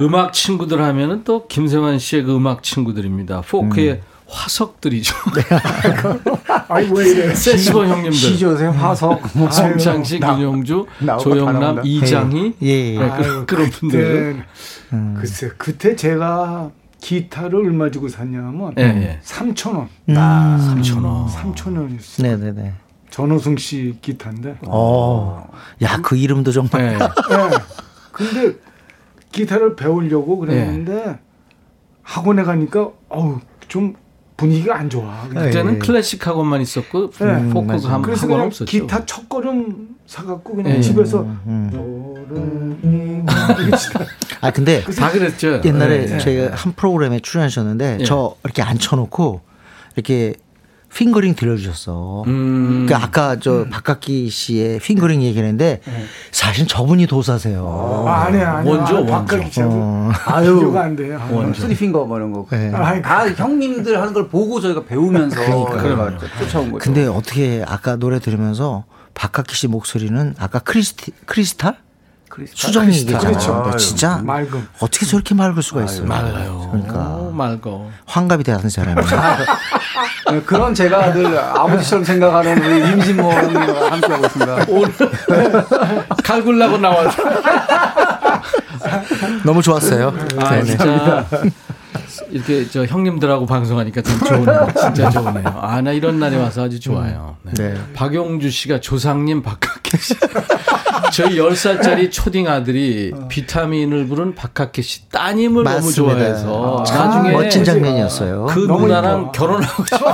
[0.03, 3.43] 음악 친구들 하면은 또 김세환 씨의 그 음악 친구들입니다.
[3.43, 5.15] 포크의 화석들이죠.
[6.69, 7.35] 아이 왜 이래?
[7.35, 8.13] 세시본 형님들.
[8.13, 10.87] 시조세 화석 뭐 송창식, 나- 윤영주,
[11.23, 11.83] 조영남, 나온다.
[11.85, 12.99] 이장희 예, 예.
[12.99, 14.45] 네, 그런, 그런 분들.
[14.91, 19.21] 그때, 글쎄 그때 제가 기타를 얼마 주고 샀냐면 예, 예.
[19.25, 19.89] 3천 원.
[20.09, 20.15] 음.
[20.15, 21.29] 3천 원.
[21.29, 22.27] 3천 원이었어.
[22.27, 22.73] 요 네네네.
[23.21, 24.59] 전호승 씨 기타인데.
[24.67, 25.49] 어.
[25.83, 26.99] 야, 그 이름도 정말.
[26.99, 26.99] 네.
[26.99, 27.51] 예.
[28.13, 28.59] 근데
[29.33, 31.19] 기타를 배우려고 그랬는데
[32.03, 33.95] 학원에 가니까 어우 좀
[34.37, 35.23] 분위기가 안 좋아.
[35.29, 35.45] 그냥.
[35.47, 35.79] 그때는 예.
[35.79, 37.49] 클래식 학원만 있었고 네.
[37.49, 37.87] 포크 맞아요.
[37.89, 38.65] 학- 그래서 학원 그냥 없었죠.
[38.67, 40.81] 기타 첫 걸음 사갖고 그냥 예.
[40.83, 41.71] 집에서 음.
[43.59, 44.01] 이렇게 치다.
[44.43, 45.63] 아, 근데 다 그랬죠.
[45.65, 46.19] 옛날에 네.
[46.19, 48.05] 저희가 한 프로그램에 출연하셨는데 예.
[48.05, 49.41] 저 이렇게 앉혀놓고
[49.95, 50.35] 이렇게
[50.93, 52.25] fingering 들려주셨어.
[52.27, 52.87] 음.
[52.89, 55.81] 그 아까 저 박학기 씨의 fingering 얘기했는데
[56.31, 58.05] 사실 저분이 도사세요.
[58.09, 58.73] 아, 아니야, 아니야.
[58.73, 59.05] 원조, 아.
[59.05, 60.11] 박학기 씨하고 어.
[60.27, 61.21] 아유 비교가 안 돼요.
[61.31, 61.61] 원조.
[61.63, 62.47] three finger 뭐 이런 거.
[62.51, 62.73] 네.
[62.75, 65.83] 아이, 다 형님들 하는 걸 보고 저희가 배우면서 그러니까.
[65.83, 66.85] 저희가 쫓아온 거죠.
[66.85, 71.77] 근데 어떻게 아까 노래 들으면서 박학기 씨 목소리는 아까 크리스티, 크리스탈?
[72.37, 72.57] 크리스탈.
[72.59, 73.21] 수정 얘기잖아요.
[73.23, 73.77] 그렇죠.
[73.79, 74.69] 진짜 맑음.
[74.81, 76.05] 어떻게 저렇게 맑을 수가 있어요.
[76.07, 76.69] 맑아요.
[76.71, 77.89] 그러니까 오, 맑어.
[78.05, 79.01] 환갑이 되는 사람이
[80.31, 84.57] 네, 그런 제가 늘 아버지처럼 생각하는 우리 임진모 함께하고 있습니다.
[84.69, 84.93] 오늘
[86.23, 87.23] 갈굴라고 나와서.
[89.45, 90.13] 너무 좋았어요.
[90.39, 90.65] 아, 네네.
[90.67, 91.27] 진짜
[92.31, 94.69] 이렇게 저 형님들하고 방송하니까 참 좋네요.
[94.79, 95.59] 진짜 좋네요.
[95.61, 97.37] 아, 나 이런 날에 와서 아주 좋아요.
[97.43, 97.53] 네.
[97.55, 97.75] 네.
[97.95, 100.15] 박용주 씨가 조상님 박학기 씨.
[101.17, 105.95] 저희 10살짜리 초딩 아들이 비타민을 부른 박학기 씨 따님을 너무 맞습니다.
[106.15, 108.45] 좋아해서 참 나중에 멋진 장면이었어요.
[108.51, 109.33] 그 너무 누나랑 이뻐.
[109.33, 110.13] 결혼하고 싶어.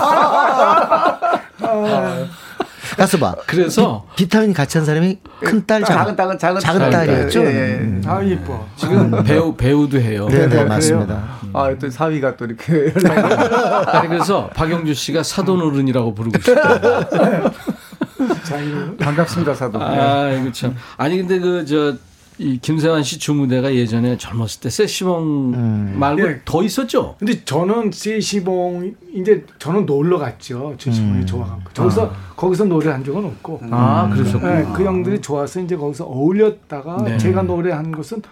[2.96, 3.34] 가서 봐.
[3.48, 6.90] 그래서 비 타민 같이 한 사람이 큰 딸, 작은 딸은 작은 작은 딸.
[6.90, 7.40] 딸이었죠.
[7.40, 7.50] 예, 예.
[7.80, 8.02] 음.
[8.06, 8.64] 아 이뻐.
[8.76, 10.28] 지금 배우 배우도 해요.
[10.30, 10.62] 네, 네?
[10.62, 11.20] 맞습니다.
[11.52, 12.92] 아, 또 사위가 또 이렇게
[13.86, 17.10] 아니, 그래서 박용주 씨가 사돈 어른이라고 부르고 싶다.
[18.98, 19.80] 반갑습니다, 사도.
[19.80, 20.74] 아, 이거 참.
[20.96, 21.94] 아니 근데 그 저
[22.38, 26.40] 이 김세환 씨 주무대가 예전에 젊었을 때 세시봉 말고 예.
[26.46, 27.14] 더 있었죠.
[27.18, 30.74] 근데 저는 세시봉 이제 저는 놀러 갔죠.
[30.78, 33.60] 세시봉이 좋아갖고 저기서 거기서 노래 한 적은 없고.
[33.70, 34.54] 아, 그러셨구나.
[34.54, 37.18] 네, 그 형들이 좋아서 이제 거기서 어울렸다가 네.
[37.18, 38.22] 제가 노래한 곳은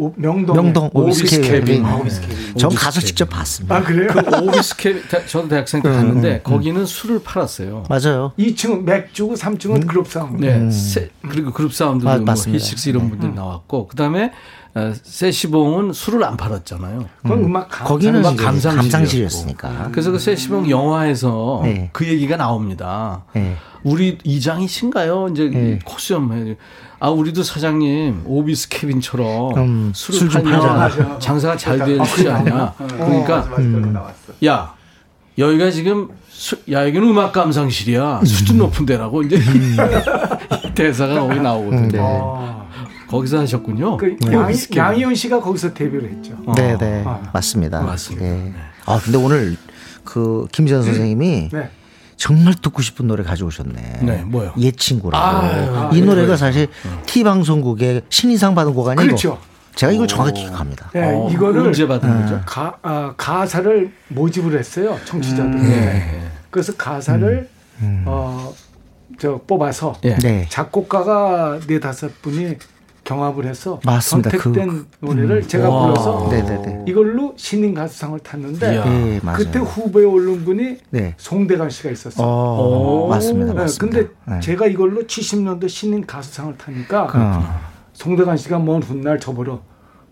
[0.00, 1.50] 오- 명동 명동 오비스 오비스 캐빈.
[1.60, 1.82] 캐빈.
[1.82, 1.92] 네.
[1.92, 2.20] 오비스
[2.56, 3.06] 전 오비스 가서 캐빈.
[3.06, 3.76] 직접 봤습니다.
[3.76, 4.08] 아 그래요?
[4.10, 7.84] 그 OB's Ca- 저도 대학생 때 갔는데 거기는 술을 팔았어요.
[7.88, 8.32] 맞아요.
[8.38, 10.42] 2층은 맥주고 3층은 그룹 사운드.
[10.44, 12.34] 네, 세- 그리고 그룹 사운드도 아, 뭐.
[12.34, 14.32] 히식스 이런 분들 나왔고 그다음에
[14.72, 17.04] 어, 세시봉은 술을 안 팔았잖아요.
[17.22, 18.36] 그건 음악 감 거기는 음악.
[18.36, 19.88] 감상실이었으니까.
[19.90, 21.90] 그래서 그 세시봉 영화에서 네.
[21.92, 23.24] 그 얘기가 나옵니다.
[23.34, 23.56] 네.
[23.82, 25.28] 우리 이장희 씬가요?
[25.32, 25.78] 이제 네.
[25.84, 26.56] 콧수염 해.
[27.02, 31.18] 아 우리도 사장님 OB's Cabin처럼 음, 술을 팔면.
[31.18, 32.74] 장사가 잘 되지 않냐?
[32.76, 33.48] 그러니까
[34.44, 34.74] 야
[35.38, 39.76] 여기가 지금 수, 야 여기는 음악 감상실이야 수준 높은 데라고 이제 이
[40.74, 41.88] 대사가 거기 나오거든요.
[41.88, 41.98] 네.
[42.00, 42.66] 아,
[43.08, 43.96] 거기서 하셨군요.
[43.96, 46.36] 그 양, 양희은 씨가 거기서 데뷔를 했죠.
[46.54, 47.02] 네, 네.
[47.06, 47.20] 아.
[47.32, 47.80] 맞습니다.
[47.80, 48.26] 맞습니다.
[48.26, 48.52] 예.
[48.84, 49.56] 아, 근데 오늘
[50.04, 51.70] 그 김지현 선생님이 네.
[52.20, 54.00] 정말 듣고 싶은 노래 가져오셨네.
[54.02, 54.52] 네, 뭐요?
[54.58, 55.24] 옛 친구라고.
[55.24, 56.36] 아유, 이 아, 노래가 그래요.
[56.36, 56.68] 사실
[57.06, 59.02] T 방송국의 신인상 받은 곡 아니고.
[59.02, 59.38] 그렇죠.
[59.74, 60.90] 제가 이걸 정확히 기억합니다.
[60.92, 62.42] 네, 어, 이거를 언제 받은 거죠?
[62.44, 64.98] 가, 아, 가사를 모집을 했어요.
[65.06, 65.44] 청취자들.
[65.44, 66.30] 음, 네.
[66.50, 67.48] 그래서 가사를
[68.04, 68.52] 어,
[69.18, 70.16] 저 뽑아서 예.
[70.16, 70.46] 네.
[70.50, 72.56] 작곡가가 네 다섯 분이
[73.10, 74.30] 경합을 해서 맞습니다.
[74.30, 75.86] 선택된 노래를 제가 와.
[75.86, 76.84] 불러서 네네네.
[76.86, 79.36] 이걸로 신인 가수상을 탔는데 맞아요.
[79.36, 81.14] 그때 후보에 오른 분이 네.
[81.16, 82.24] 송대관 씨가 있었어요.
[82.24, 83.08] 어, 오.
[83.08, 83.52] 맞습니다.
[83.52, 83.98] 네, 맞습니다.
[83.98, 84.38] 근데 네.
[84.40, 87.60] 제가 이걸로 70년도 신인 가수상을 타니까 어.
[87.94, 89.60] 송대관 씨가 먼 훗날 저보러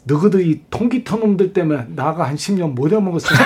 [0.05, 3.39] 너희들 이 통기터 놈들 때문에 나가 한 10년 못 해먹었어요.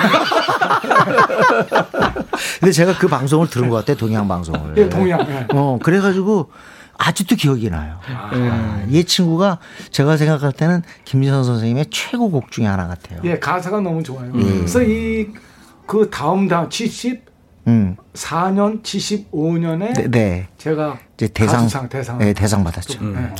[2.59, 3.97] 근데 제가 그 방송을 들은 것 같아요.
[3.97, 4.77] 동양 방송을.
[4.77, 5.19] 예, 동양.
[5.29, 5.45] 예.
[5.53, 6.49] 어, 그래가지고
[6.97, 7.99] 아직도 기억이 나요.
[8.07, 9.59] 아, 얘 친구가
[9.91, 13.19] 제가 생각할 때는 김진선 선생님의 최고 곡 중에 하나 같아요.
[13.23, 14.31] 예, 가사가 너무 좋아요.
[14.31, 15.27] 그래서 이
[15.85, 17.19] 그 다음 다음 74년,
[17.67, 17.95] 음.
[18.13, 20.47] 75년에 네, 네.
[20.57, 22.17] 제가 이제 대상, 대상.
[22.17, 22.99] 네, 대상 받았죠.
[23.03, 23.35] 예.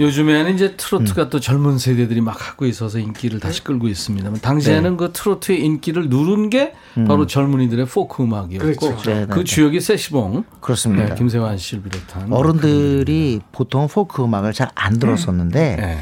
[0.00, 5.10] 요즘에는 이제 트로트가 또 젊은 세대들이 막 하고 있어서 인기를 다시 끌고 있습니다만 당시에는 그
[5.12, 6.74] 트로트의 인기를 누른 게
[7.06, 9.10] 바로 젊은이들의 포크 음악이었고 그렇죠.
[9.10, 9.44] 네, 네, 그 네.
[9.44, 11.06] 주역이 세시봉, 그렇습니다.
[11.06, 15.98] 네, 김세환 씨를 비롯한 어른들이 보통 포크 음악을 잘 안 들었었는데 네.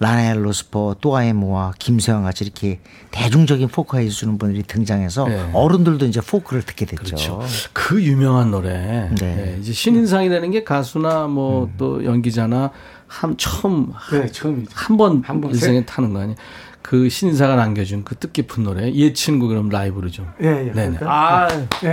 [0.00, 2.78] 라나에로스포, 뚜아에무아 김세환 같이 이렇게
[3.10, 5.50] 대중적인 포크 해주시는 분들이 등장해서 네.
[5.52, 7.38] 어른들도 이제 포크를 듣게 됐죠.
[7.38, 7.40] 그렇죠.
[7.72, 9.08] 그 유명한 노래.
[9.18, 9.34] 네.
[9.34, 11.74] 네, 이제 신인상이 되는 게 가수나 뭐 음.
[11.78, 12.70] 또 연기자나
[13.08, 14.70] 한 처음 네, 처음이죠.
[14.74, 16.36] 한번 한번 인생에 타는 거 아니에요.
[16.82, 18.92] 그 신인사가 남겨준 그 뜻깊은 노래.
[18.92, 20.26] 옛 친구 그럼 라이브로 좀.
[20.42, 20.72] 예, 예.
[20.72, 20.98] 네네.
[20.98, 21.48] 그러니까 아,
[21.84, 21.90] 예.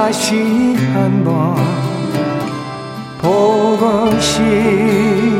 [0.00, 0.34] 다시
[0.94, 1.54] 한번
[3.18, 5.39] 보고 싶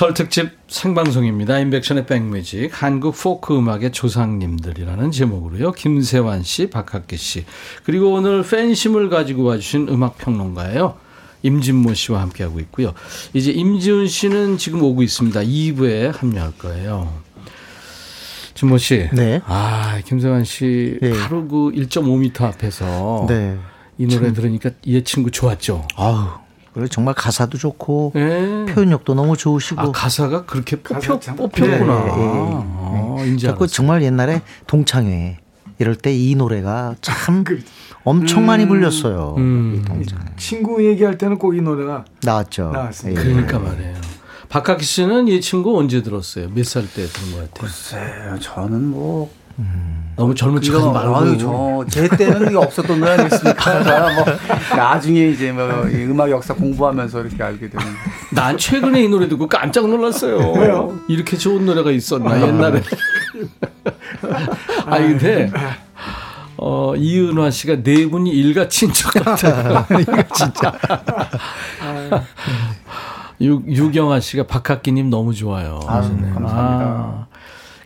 [0.00, 1.58] 설 특집 생방송입니다.
[1.58, 5.72] 인백션의 백뮤직 한국 포크 음악의 조상님들이라는 제목으로요.
[5.72, 7.44] 김세환 씨, 박학기 씨
[7.84, 10.96] 그리고 오늘 팬심을 가지고 와주신 음악 평론가예요.
[11.42, 12.94] 임진모 씨와 함께하고 있고요.
[13.34, 15.38] 이제 임지훈 씨는 지금 오고 있습니다.
[15.38, 17.12] 2부에 합류할 거예요.
[18.54, 19.10] 진모 씨.
[19.12, 19.42] 네.
[19.44, 21.12] 아, 김세환 씨 네.
[21.12, 23.58] 바로 그 1.5m 앞에서 네.
[23.98, 25.86] 이 노래 들으니까 얘 친구 좋았죠.
[25.94, 26.39] 아우,
[26.80, 28.66] 그리고 정말 가사도 좋고 예.
[28.72, 29.80] 표현력도 너무 좋으시고.
[29.80, 31.76] 아 가사가 그렇게 뽑혀 가사 참- 뽑혔구나.
[32.04, 32.10] 네.
[32.14, 33.72] 어, 인지 자꾸 알았어.
[33.74, 35.38] 정말 옛날에 동창회
[35.78, 37.44] 이럴 때 이 노래가 참
[38.04, 39.34] 엄청 많이 불렸어요.
[39.38, 39.84] 음.
[40.38, 42.70] 친구 얘기할 때는 꼭 이 노래가 나왔죠.
[42.72, 43.20] 나왔습니다.
[43.20, 43.24] 예.
[43.24, 43.94] 그러니까 말이에요.
[44.48, 46.48] 박학기 씨는 이 친구 언제 들었어요?
[46.54, 47.52] 몇 살 때 들은 것 같아요?
[47.54, 49.30] 글쎄요, 저는 뭐
[50.16, 51.16] 너무 젊은 척하지 말고.
[51.16, 53.80] 아유 저 제 때는 이거 없었던 노래 아니겠습니까?
[54.14, 54.24] 뭐
[54.76, 57.86] 나중에 이제 뭐이 음악 역사 공부하면서 이렇게 알게 되는.
[58.30, 60.52] 난 최근에 이 노래 듣고 깜짝 놀랐어요.
[60.52, 60.98] 왜요?
[61.08, 62.82] 이렇게 좋은 노래가 있었나 옛날에.
[64.86, 65.50] 아니 근데
[66.58, 69.86] 어, 이은화 씨가 네 분이 일가 친 척 같아요.
[69.98, 70.72] 이거 진짜.
[73.40, 75.80] 유, 유경아 씨가 박학기님 너무 좋아요.
[75.86, 76.34] 하시네요.
[76.34, 76.84] 감사합니다.
[76.84, 77.26] 아,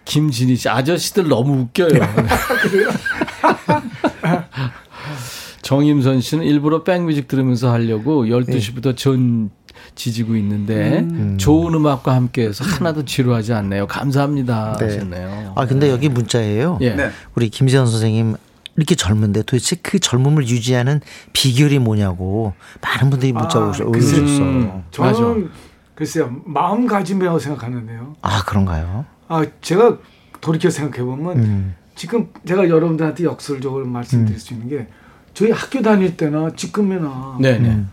[0.05, 1.99] 김진희 씨 아저씨들 너무 웃겨요.
[5.63, 8.31] 정임선 씨는 일부러 백뮤직 들으면서 하려고 네.
[8.31, 9.51] 12시부터 전
[9.95, 11.07] 지지고 있는데
[11.39, 13.87] 좋은 음악과 함께해서 하나도 지루하지 않네요.
[13.87, 14.77] 감사합니다.
[14.79, 14.85] 네.
[14.87, 15.53] 하셨네요.
[15.57, 16.79] 아 근데 여기 문자예요.
[16.83, 16.95] 예.
[16.95, 17.11] 네.
[17.35, 18.37] 우리 김세현 선생님
[18.77, 21.01] 이렇게 젊은데 도대체 그 젊음을 유지하는
[21.33, 24.17] 비결이 뭐냐고 많은 분들이 문자 아, 오셔- 글쎄.
[24.17, 24.43] 올려주셨어.
[24.43, 24.83] 음.
[24.91, 25.51] 저는
[25.95, 28.17] 글쎄요 마음가짐이라고 생각하는데요.
[28.21, 29.07] 아 그런가요?
[29.29, 29.99] 아 제가
[30.41, 31.75] 돌이켜 생각해 보면 음.
[31.95, 34.87] 지금 제가 여러분들한테 역설적으로 말씀드릴 수 있는 게
[35.33, 37.69] 저희 학교 다닐 때나 지금이나 네네.
[37.69, 37.91] 음.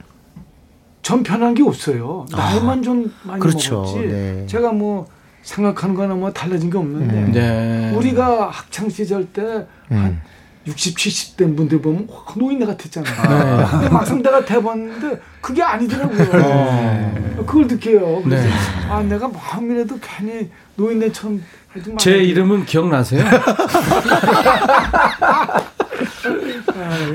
[1.02, 2.26] 전 편한 게 없어요.
[2.32, 3.82] 나이만 좀 많이 그렇죠.
[3.82, 4.08] 먹었지.
[4.08, 4.46] 네.
[4.46, 5.08] 제가 뭐
[5.42, 7.32] 생각하는 거나 뭐 달라진 게 없는데 음.
[7.32, 7.92] 네.
[7.96, 10.22] 우리가 학창 시절 때한 음.
[10.68, 13.68] 60, 70대 분들 보면 확 노인네 같았잖아요.
[13.72, 17.46] 근데 막상 내가 대봤는데 그게 아니더라고요.
[17.48, 18.22] 그걸 느껴요.
[18.24, 18.52] 그래서 네.
[18.90, 22.18] 아 내가 마음이라도 괜히 노인네처럼 하지 제.
[22.18, 23.24] 이름은 기억나세요?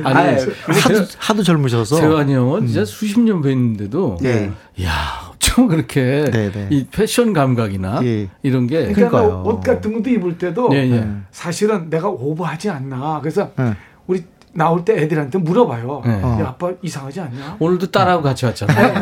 [0.05, 1.97] 아니, 아유, 하도, 하도 젊으셔서.
[1.97, 4.51] 세환이 형은 진짜 수십 년 뵀는데도 네.
[4.83, 6.67] 야, 좀 그렇게 네, 네.
[6.71, 8.29] 이 패션 감각이나 예.
[8.43, 9.43] 이런 게 그러니까 그러니까요.
[9.47, 11.07] 옷 같은 것도 입을 때도 예, 예.
[11.31, 13.21] 사실은 내가 오버하지 않나.
[13.21, 13.75] 그래서 네.
[14.07, 16.03] 우리 나올 때 애들한테 물어봐요.
[16.05, 16.23] 네.
[16.23, 17.57] 야 아빠 이상하지 않냐?
[17.59, 18.95] 오늘도 딸하고 같이 왔잖아요.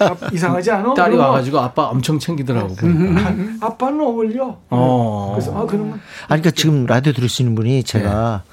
[0.00, 0.94] 아, 이상하지 않아?
[0.94, 2.74] 딸이 그러면 와가지고 아빠 엄청 챙기더라고.
[2.80, 4.58] 아, 아빠는 어울려.
[4.68, 5.30] 어.
[5.34, 5.92] 그래서 아 그러면
[6.28, 8.52] 아니 그러니까 지금 라디오 들으시는 분이 제가 네.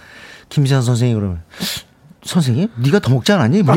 [0.49, 1.41] 김세현 선생님 그러면
[2.25, 3.63] 선생님 네가 더 먹지 않았니?
[3.63, 3.75] 뭐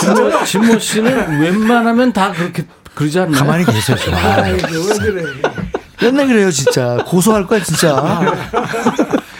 [0.00, 3.38] 진모, 진모 씨는 웬만하면 다 그렇게 그러지 않나요?
[3.38, 3.96] 가만히 계세요.
[3.96, 4.14] 좀.
[4.14, 5.24] 아, 왜 그래?
[6.00, 8.20] 맨날 그래요 진짜 고소할 거야 진짜.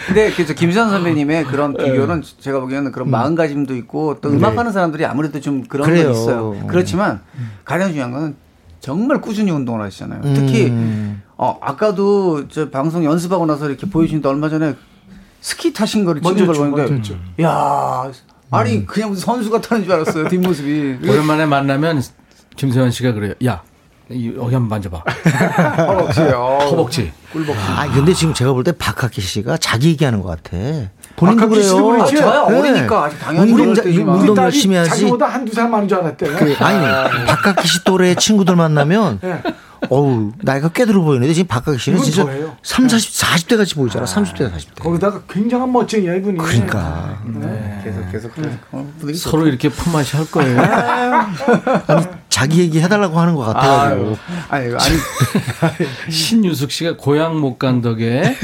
[0.07, 5.41] 근데 그래서 김수현 선배님의 그런 비결은 제가 보기에는 그런 마음가짐도 있고 또 음악하는 사람들이 아무래도
[5.41, 6.13] 좀 그런 그래요.
[6.13, 6.67] 건 있어요.
[6.69, 7.21] 그렇지만
[7.65, 8.37] 가장 중요한 건
[8.81, 10.21] 정말 꾸준히 운동을 하시잖아요.
[10.35, 11.23] 특히 음.
[11.37, 14.75] 어 아까도 저 방송 연습하고 나서 이렇게 보여주는데 얼마 전에
[15.47, 17.19] 스키 타신 거를 찍은 먼저 걸 죠, 보는데 먼저 죠.
[17.41, 18.11] 야
[18.51, 22.03] 아니 그냥 무슨 선수가 타는 줄 알았어요 뒷모습이 오랜만에 만나면
[22.57, 23.33] 김세환 씨가 그래요.
[23.45, 23.63] 야,
[24.11, 24.99] 이- 여기 한번 만져봐.
[25.87, 27.13] 허벅지요 허벅지.
[27.77, 30.57] 아 근데 지금 제가 볼 때 박학기 씨가 자기 얘기하는 것 같아.
[31.15, 32.03] 본인도 그래요.
[32.03, 32.07] 아.
[32.07, 32.59] 저야 네.
[32.59, 33.83] 어리니까 아직 당연히 운동, 그럴 자-.
[33.85, 34.91] 우리 운동 열심히 하지.
[34.91, 36.27] 자기보다 한두 살 많은 줄 알았대.
[36.27, 39.43] 그, 아니 박학기 씨 또래 친구들 만나면 네.
[39.91, 42.57] 어우 나이가 꽤 들어 보이는데 지금 박학기 씨는 진짜 더해요.
[42.63, 43.13] 3, 40,
[43.49, 44.05] 40대 같이 보이잖아.
[44.07, 44.81] 30대, 40대.
[44.81, 46.39] 거기다가 굉장한 멋쟁이야 이분이.
[46.39, 47.21] 그러니까
[47.85, 48.33] 계속 계속
[48.73, 49.31] 어, 분위기 좋다.
[49.31, 50.61] 서로 이렇게 품앗이 할 거예요.
[51.87, 54.17] 아니 자기 얘기 해달라고 하는 것 같아가지고.
[54.49, 54.97] 아니 아니
[56.11, 58.37] 신유숙 씨가 고향 못 간 덕에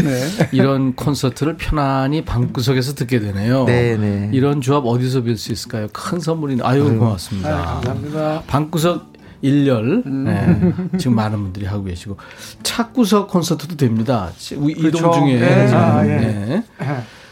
[0.52, 3.64] 이런 콘서트를 편안히 방구석에서 듣게 되네요.
[3.66, 4.30] 네, 네.
[4.32, 5.88] 이런 조합 어디서 뵐수 있을까요?
[5.92, 6.62] 큰 선물이네.
[6.64, 7.50] 아유, 고맙습니다.
[7.50, 8.42] 아, 감사합니다.
[8.46, 9.11] 방구석
[9.42, 12.16] 일렬 네, 지금 많은 분들이 하고 계시고
[12.62, 14.30] 착구석 콘서트도 됩니다.
[14.56, 15.12] 우- 이동 그렇죠.
[15.12, 15.66] 중에 네.
[15.66, 16.08] 지금, 아, 예.
[16.18, 16.64] 네.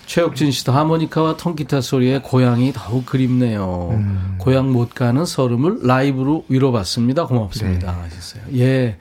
[0.06, 3.90] 최혁진 씨도 하모니카와 통기타 소리에 고향이 더욱 그립네요.
[3.92, 4.34] 음.
[4.38, 7.26] 고향 못 가는 서름을 라이브로 위로받습니다.
[7.26, 7.92] 고맙습니다.
[7.92, 7.98] 네.
[8.02, 8.42] 하셨어요.
[8.58, 8.96] 예.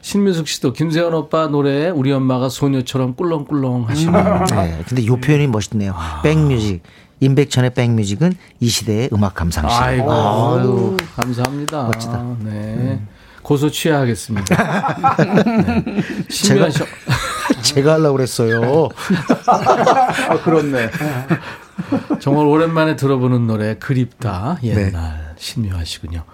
[0.00, 4.44] 신민숙 씨도 김세현 오빠 노래에 우리 엄마가 소녀처럼 꿀렁꿀렁 하시네요.
[4.50, 4.78] 네.
[4.86, 5.94] 근데 요 표현이 멋있네요.
[6.22, 6.82] 백뮤직.
[7.20, 9.82] 임백천의 백뮤직은 이 시대의 음악 감상실.
[9.82, 10.96] 아이고, 아유.
[11.16, 11.84] 감사합니다.
[11.84, 12.36] 멋지다.
[12.40, 13.00] 네.
[13.42, 14.56] 고소 취하하겠습니다.
[15.18, 16.02] 네.
[16.30, 16.78] 신미아 씨,
[17.74, 18.88] 제가 하려고 그랬어요.
[19.46, 20.90] 아 그렇네
[22.20, 26.24] 정말 오랜만에 들어보는 노래 그립다 옛날 신묘하시군요.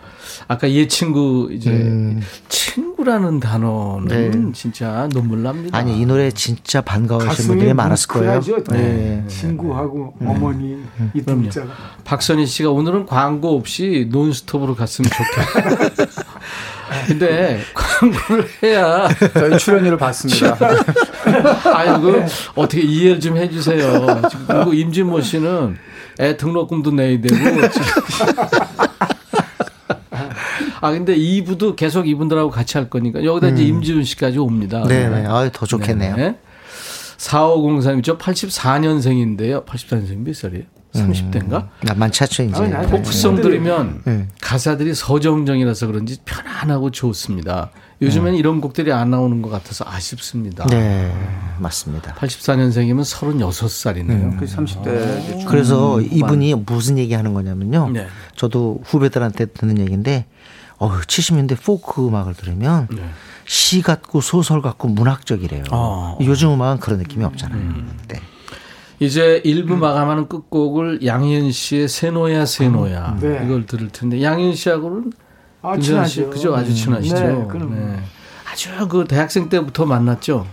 [0.49, 2.17] 아까 예 친구 이제
[2.49, 5.77] 친구라는 단어는 진짜 눈물 납니다.
[5.77, 8.41] 아니 이 노래 진짜 반가워하시는 분들이 많았을 거예요.
[8.41, 8.73] 뭉클하죠.
[8.73, 9.25] 네.
[9.29, 10.77] 친구하고 어머니
[11.15, 11.23] 이.
[11.23, 11.69] 둘자가.
[12.05, 16.11] 박선희 씨가 오늘은 광고 없이 논스톱으로 갔으면 좋겠다.
[17.07, 20.59] 근데 광고를 해야 저희 출연료를 받습니다
[21.73, 22.25] 아이고
[22.57, 24.23] 어떻게 이해를 좀 해주세요.
[24.49, 25.77] 그리고 임진모 씨는
[26.19, 27.37] 애 등록금도 내야 되고
[30.81, 34.83] 아 근데 2부도 계속 이분들하고 같이 할 거니까 여기다 이제 임지훈 씨까지 옵니다.
[34.83, 34.89] 음.
[34.89, 35.27] 네네.
[35.27, 36.17] 아유, 더 좋겠네요.
[36.17, 36.37] 네.
[37.19, 39.67] 4503이 저 84년생인데요.
[39.67, 40.65] 84년생 몇 살이에요?
[40.93, 41.69] 30대인가?
[41.83, 42.57] 나 많지 않죠, 이제.
[42.57, 44.27] 아니, 나이 포크송 들으면 네.
[44.41, 47.71] 가사들이 서정정이라서 그런지 편안하고 좋습니다.
[48.03, 50.67] 요즘엔 이런 곡들이 안 나오는 것 같아서 아쉽습니다.
[50.67, 51.13] 네,
[51.59, 52.15] 맞습니다.
[52.15, 54.39] 84년생이면 36살이네요.
[54.39, 57.91] 그 30대 그래서 이분이 무슨 얘기 하는 거냐면요.
[57.91, 58.07] 네.
[58.37, 60.25] 저도 후배들한테 듣는 얘기인데,
[60.81, 63.03] 어 70년대 포크 음악을 들으면 네.
[63.45, 65.65] 시 같고 소설 같고 문학적이래요.
[65.71, 66.17] 아.
[66.23, 67.61] 요즘 음악은 그런 느낌이 없잖아요.
[68.09, 68.21] 네.
[68.99, 73.43] 이제 1부 마감하는 끝곡을 양희은 씨의 세노야 세노야 네.
[73.45, 75.13] 이걸 들을 텐데 양희은 씨하고는
[75.63, 76.31] 아, 친하죠.
[76.31, 77.15] 그죠 아주 친하시죠.
[77.15, 77.75] 네, 그럼.
[77.75, 78.01] 네.
[78.51, 80.47] 아주 그 대학생 때부터 만났죠.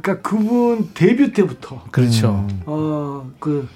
[0.00, 2.46] 그러니까 그분 데뷔 때부터 그렇죠.
[2.66, 3.68] 어 그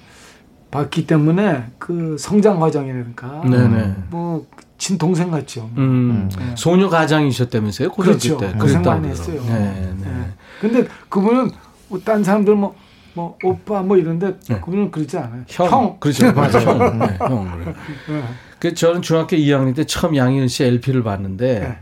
[0.71, 3.95] 봤기 때문에 그 성장 과정이니까 네네.
[4.09, 4.45] 뭐
[4.77, 5.69] 친동생 같죠.
[5.77, 7.89] 음, 소녀 가장이셨다면서요?
[7.91, 8.37] 고등학교 그렇죠.
[8.37, 8.47] 때.
[8.57, 9.07] 고생 그랬다고 많이.
[9.09, 9.41] 했어요.
[9.47, 9.93] 네, 네.
[10.03, 10.27] 네.
[10.59, 11.51] 근데 그분은
[11.89, 12.75] 뭐딴 사람들 뭐,
[13.13, 15.43] 뭐 오빠 뭐 이런데 그분은 그러지 않아요.
[15.47, 15.65] 네.
[15.65, 15.97] 형.
[15.99, 16.31] 그렇죠.
[16.33, 16.59] 맞아요.
[16.59, 16.99] 형.
[16.99, 17.51] 네, 형.
[17.51, 17.75] 그래요.
[18.07, 18.23] 네.
[18.59, 21.79] 그 저는 중학교 2학년 때 처음 양희은 씨 LP를 봤는데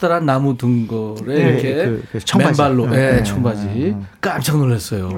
[0.00, 2.62] 커다란 나무 둥거에 네, 이렇게 그- 그 청바지.
[2.62, 3.22] 맨발로 네, 예, 네.
[3.22, 5.10] 청바지 깜짝 놀랐어요.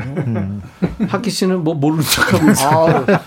[1.08, 3.04] 학기 씨는 뭐 모르는 척하고 있어요.
[3.08, 3.20] 아,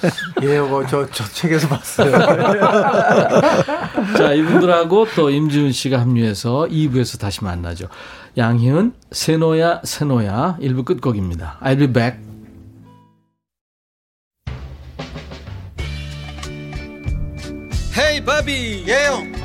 [0.43, 2.11] 예, 뭐, 저, 저 책에서 봤어요.
[4.17, 7.87] 자, 이분들하고 또 임지훈 씨가 합류해서 2부에서 다시 만나죠.
[8.37, 11.57] 양희은, 세노야, 세노야 1부 끝곡입니다.
[11.63, 12.19] I'll be back.
[17.97, 19.44] 헤이 바비 예영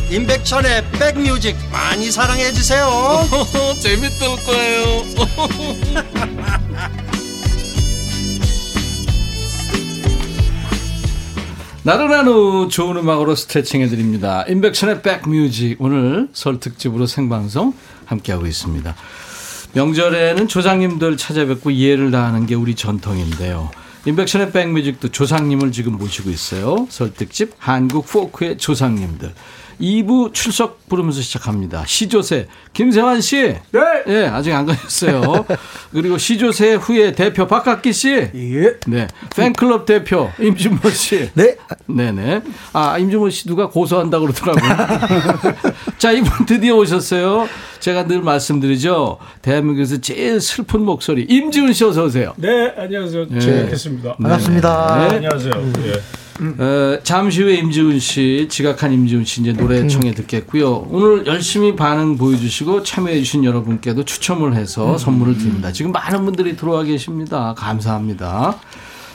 [0.11, 2.85] 임백천의 백뮤직 많이 사랑해 주세요
[3.79, 5.05] 재밌을 거예요
[11.83, 14.45] 나른한 후 좋은 음악으로 스트레칭 해드립니다.
[14.47, 17.73] 인백션의 백뮤직 오늘 설 특집으로 생방송
[18.05, 18.95] 함께하고 있습니다.
[19.73, 23.71] 명절에는 조상님들 찾아뵙고 이해를 다하는 게 우리 전통인데요.
[24.05, 26.85] 인백션의 백뮤직도 조상님을 지금 모시고 있어요.
[26.89, 29.33] 설 특집 한국 포크의 조상님들.
[29.79, 31.83] 2부 출석 부르면서 시작합니다.
[31.85, 33.55] 시조세 김세환 씨.
[33.71, 33.79] 네.
[34.07, 35.45] 예, 아직 안 가셨어요.
[35.91, 38.09] 그리고 시조세 후에 대표 박학기 씨.
[38.09, 38.77] 예.
[38.87, 39.07] 네.
[39.35, 41.29] 팬클럽 대표 임준모 씨.
[41.33, 41.55] 네.
[41.87, 42.41] 네 네.
[42.73, 45.63] 아, 임준모 씨 누가 고소한다고 그러더라고요.
[45.97, 47.47] 자, 이분 드디어 오셨어요.
[47.79, 49.17] 제가 늘 말씀드리죠.
[49.41, 51.23] 대한민국에서 제일 슬픈 목소리.
[51.23, 52.33] 임지훈 씨 어서 오세요.
[52.37, 53.39] 네, 안녕하세요.
[53.39, 54.15] 제 뵙겠습니다.
[54.15, 55.07] 반갑습니다.
[55.09, 55.15] 네.
[55.15, 55.51] 안녕하세요.
[55.85, 56.20] 예.
[56.41, 60.87] 어, 잠시 후에 임지훈 씨, 지각한 임지훈 씨 이제 노래 청해 듣겠고요.
[60.89, 65.71] 오늘 열심히 반응 보여주시고 참여해주신 여러분께도 추첨을 해서 선물을 드립니다.
[65.71, 67.53] 지금 많은 분들이 들어와 계십니다.
[67.57, 68.57] 감사합니다.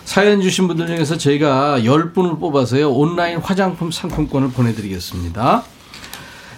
[0.05, 2.91] 사연 주신 분들 중에서 저희가 10분을 뽑아서요.
[2.93, 5.65] 온라인 화장품 상품권을 보내드리겠습니다.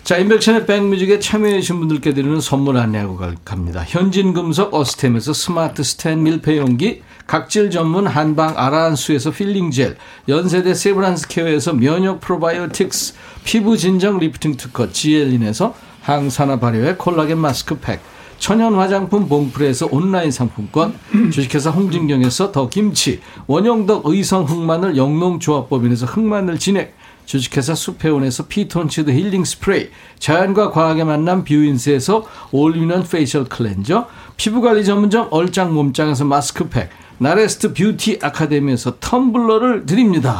[0.05, 3.85] 자, 임백천의 백뮤직에 참여해주신 분들께 드리는 선물 안내하고 갈- 갑니다.
[3.87, 9.99] 현진금속 어스템에서 스마트 스탠 밀폐용기, 각질 전문 한방 아라한수에서 필링 젤,
[10.29, 13.15] 연세대 세브란스 케어에서 면역 프로바이오틱스,
[13.45, 18.01] 피부 진정 리프팅 특허 지엘린에서 항산화 발효의 콜라겐 마스크팩,
[18.39, 20.95] 천연 화장품 봉프레에서 온라인 상품권,
[21.31, 29.91] 주식회사 홍진경에서 더 김치, 원형덕 의성 흑마늘 영농조합법인에서 흑마늘 진액, 주식회사 수페온에서 피톤치드 힐링 스프레이,
[30.19, 36.89] 자연과 과학의 만남 뷰인스에서 all-in-one facial cleanser, 피부관리 전문점 얼짱 몸짱에서 마스크팩,
[37.19, 40.33] 나레스트 뷰티 아카데미에서 텀블러를 드립니다.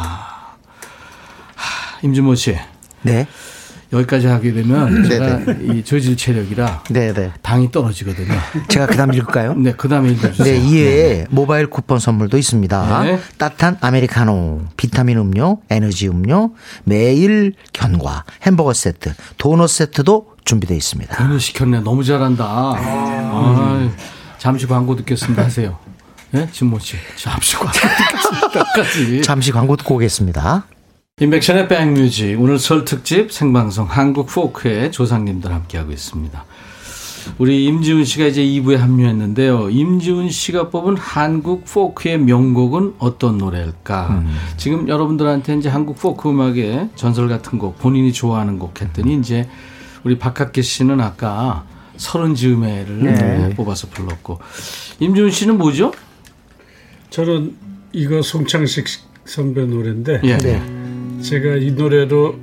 [1.55, 2.55] 하, 임준모 씨,
[3.01, 3.27] 네.
[3.91, 5.39] 여기까지 하게 되면 제가
[5.73, 7.31] 이 저질 체력이라 네, 네.
[7.41, 8.33] 당이 떨어지거든요.
[8.67, 9.55] 제가 그다음 읽을까요?
[9.55, 10.45] 네, 그 다음에 읽어주세요.
[10.45, 13.03] 네, 이외에 모바일 쿠폰 선물도 있습니다.
[13.03, 13.19] 네.
[13.39, 16.51] 따뜻한 아메리카노, 비타민 음료, 에너지 음료,
[16.83, 21.23] 매일 견과, 햄버거 세트, 도넛 세트도 준비되어 있습니다.
[21.23, 21.79] 오늘 시켰네.
[21.81, 22.45] 너무 잘한다.
[22.45, 23.89] 아,
[24.37, 25.43] 잠시 광고 듣겠습니다.
[25.43, 25.79] 하세요.
[26.35, 26.47] 예?
[26.51, 26.95] 진모 씨.
[27.15, 29.21] 잠시 광고 듣겠습니다까지.
[29.23, 30.65] 잠시 광고 듣고 오겠습니다.
[31.19, 32.39] 인백션의 백뮤직.
[32.39, 36.45] 오늘 설 특집 생방송 한국 포크의 조상님들 함께하고 있습니다.
[37.37, 39.69] 우리 임지훈 씨가 이제 2부에 합류했는데요.
[39.69, 44.23] 임지훈 씨가 뽑은 한국 포크의 명곡은 어떤 노래일까?
[44.57, 49.49] 지금 여러분들한테 이제 한국 포크 음악의 전설 같은 곡, 본인이 좋아하는 곡 했더니 이제
[50.03, 51.65] 우리 박학기 씨는 아까
[51.97, 54.39] 서른 즈음에를 네, 뽑아서 불렀고.
[54.99, 55.91] 임지훈 씨는 뭐죠?
[57.09, 57.55] 저는
[57.91, 58.85] 이거 송창식
[59.25, 60.37] 선배 노래인데 예.
[61.21, 62.35] 제가 이 노래로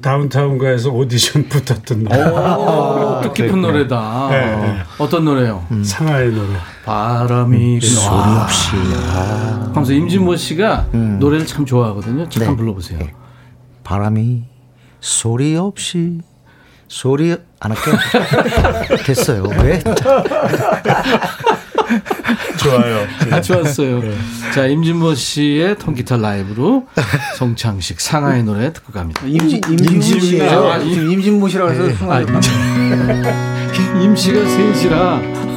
[0.00, 2.22] 다운타운가에서 오디션 붙었던 노래.
[2.22, 4.28] 오, 뜻깊은 노래다.
[4.30, 4.78] 네, 네.
[4.98, 5.66] 어떤 노래요?
[5.82, 6.48] 상하의 노래.
[6.84, 8.06] 바람이 소리
[8.38, 8.70] 없이.
[9.72, 10.88] 하면서 임진모 씨가
[11.18, 12.28] 노래를 참 좋아하거든요.
[12.28, 12.56] 잠깐 네.
[12.56, 12.98] 불러보세요.
[13.84, 14.44] 바람이
[15.00, 16.20] 소리 없이
[16.88, 17.94] 소리 안 할게요.
[19.04, 19.44] 됐어요.
[19.62, 19.82] 왜?
[22.58, 23.06] 좋아요.
[23.30, 24.02] 아, 좋았어요.
[24.54, 26.86] 자, 임진모 씨의 통기타 라이브로
[27.36, 29.22] 송창식 상하의 노래 듣고 갑니다.
[29.24, 30.64] 임지, 임진모 씨예요.
[30.70, 32.42] 아, 임- 임진모 씨라고 해서 아, 순간
[33.96, 35.55] 임, 임 씨가 셋이라.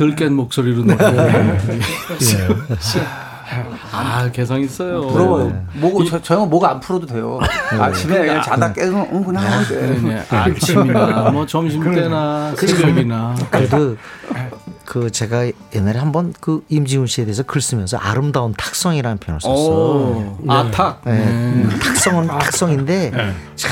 [0.00, 0.96] 덜 깬 목소리로 노래.
[3.92, 5.06] 아, 개성 있어요.
[5.08, 5.62] 부러워요.
[5.74, 7.38] 목, 저, 저 형은 목안 풀어도 돼요.
[7.78, 10.00] 아침에 그냥 자다 깨서 응, 그냥 하면 돼.
[10.00, 13.34] 네, 아침이나 뭐 점심 때나 새벽이나.
[13.50, 13.96] 그래도
[14.86, 19.52] 그 제가 옛날에 한번 그 임지훈 씨에 대해서 글 쓰면서 아름다운 탁성이라는 표현을 썼어.
[19.54, 21.02] 오, 아탁.
[21.04, 21.12] 네.
[21.12, 23.12] 음, 탁성은 탁성인데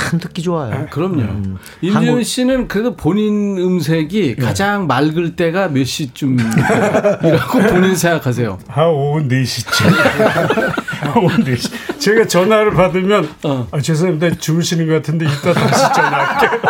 [0.09, 0.87] 참 듣기 좋아요.
[0.91, 1.21] 그럼요.
[1.21, 1.59] 음.
[1.83, 8.59] 임지훈 씨는 그래도 본인 음색이 가장 맑을 때가 몇 시쯤이라고 본인 생각하세요?
[8.69, 11.17] 한 오후 4시쯤.
[11.17, 11.99] 오후 4시.
[11.99, 13.69] 제가 전화를 받으면, 어.
[13.71, 14.37] 아, 죄송합니다.
[14.39, 16.61] 주무시는 것 같은데 이따 다시 전화할게요.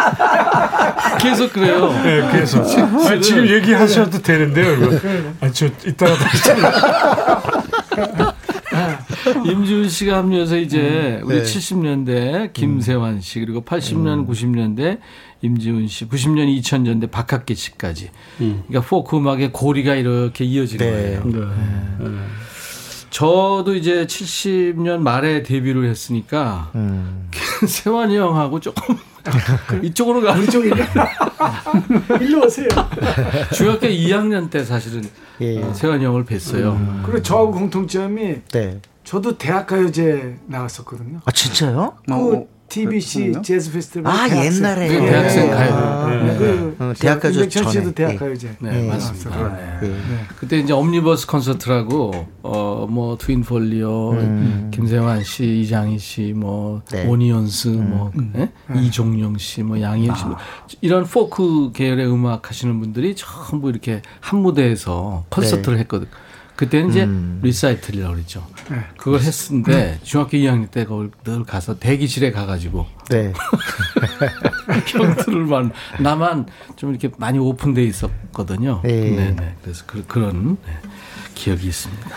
[1.21, 1.93] 계속 그래요.
[2.03, 2.61] 네, 그래서.
[3.09, 4.73] 아, 지금 얘기하셔도 되는데요.
[4.75, 4.99] 이거.
[5.41, 7.58] 아, 저 이따가 다시 전화.
[9.47, 11.43] 임지훈 씨가 합류해서 이제 우리 네.
[11.43, 14.99] 70년대 김세환 씨 그리고 80년, 90년대
[15.43, 18.11] 임지훈 씨, 90년, 2000년대 박학기 씨까지.
[18.39, 20.91] 그러니까 포크 음악의 고리가 이렇게 이어진 네.
[20.91, 21.23] 거예요.
[23.11, 27.29] 저도 이제 70년 말에 데뷔를 했으니까 음.
[27.67, 28.97] 세환이 형하고 조금
[29.83, 30.71] 이쪽으로 가는 쪽이
[32.21, 32.69] 일로 오세요.
[33.55, 35.03] 중학교 2학년 때 사실은
[35.41, 35.63] 예.
[35.63, 37.03] 어, 세환이 형을 뵀어요.
[37.05, 38.81] 그리고 저하고 공통점이 네.
[39.09, 41.21] 저도 대학가요제 나갔었거든요.
[41.25, 41.95] 아 진짜요?
[42.05, 43.43] 그 어, TBC 그랬군요.
[43.43, 44.53] 재즈 페스티벌 아 대학생.
[44.53, 45.75] 옛날에 그 대학생 가요.
[45.75, 47.95] 아, 그 어, 대학가요제 임백천 씨도 전에.
[47.95, 48.57] 대학가요제.
[48.61, 48.87] 네, 예.
[48.87, 49.57] 맞습니다.
[49.57, 49.79] 네.
[49.89, 49.95] 예.
[50.39, 57.07] 그때 이제 옴니버스 콘서트라고 어뭐 트윈폴리오, 김세환 씨, 이장희 씨, 뭐 네.
[57.07, 58.51] 오니언스, 뭐 예?
[58.79, 60.37] 이종용 씨, 뭐 양희은 씨, 뭐
[60.83, 66.09] 이런 포크 계열의 음악 하시는 분들이 전부 이렇게 한 무대에서 콘서트를 했거든.
[66.59, 67.09] 그때는 이제
[67.47, 68.45] 리사이틀이라고 그랬죠.
[68.69, 68.81] 네.
[68.97, 73.33] 그걸 했는데 중학교 2학년 때 그걸 늘 가서 대기실에 가가지고 네.
[74.89, 78.83] 형들 만나면 좀 이렇게 많이 open돼 있었거든요.
[78.87, 78.89] 예.
[78.89, 79.55] 네네.
[79.63, 80.57] 그래서 그, 런
[81.35, 82.11] 기억이 있습니다.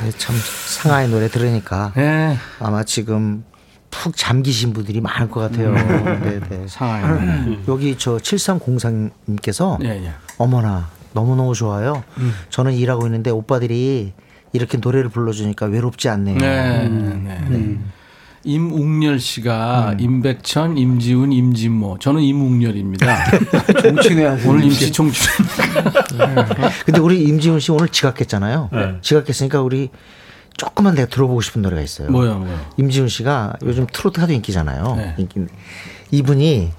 [0.00, 2.36] 근데 참 상하이 노래 들으니까 네.
[2.58, 3.44] 아마 지금
[3.92, 5.72] 푹 잠기신 분들이 많을 것 같아요.
[6.24, 6.66] 네, 네.
[6.66, 7.60] 상하이.
[7.68, 10.12] 여기 저 7303님께서 예, 예.
[10.38, 12.02] 어머나 너무너무 좋아요.
[12.18, 12.32] 음.
[12.50, 14.12] 저는 일하고 있는데 오빠들이
[14.52, 16.38] 이렇게 노래를 불러주니까 외롭지 않네요.
[16.38, 17.78] 네, 네.
[18.42, 21.98] 임웅렬 씨가 임백천, 임지훈, 임진모.
[21.98, 23.06] 저는 임웅렬입니다.
[23.82, 24.50] 정치네 하세요.
[24.50, 25.30] 오늘 임시 총출.
[26.86, 28.70] 근데 우리 임지훈 씨 오늘 지각했잖아요.
[28.72, 28.94] 네.
[29.02, 29.90] 지각했으니까 우리
[30.56, 32.10] 조금만 내가 들어보고 싶은 노래가 있어요.
[32.10, 32.58] 뭐요, 뭐요?
[32.78, 34.94] 임지훈 씨가 요즘 트로트 하도 인기잖아요.
[34.96, 35.14] 네.
[35.18, 35.46] 인기.
[36.10, 36.72] 이분이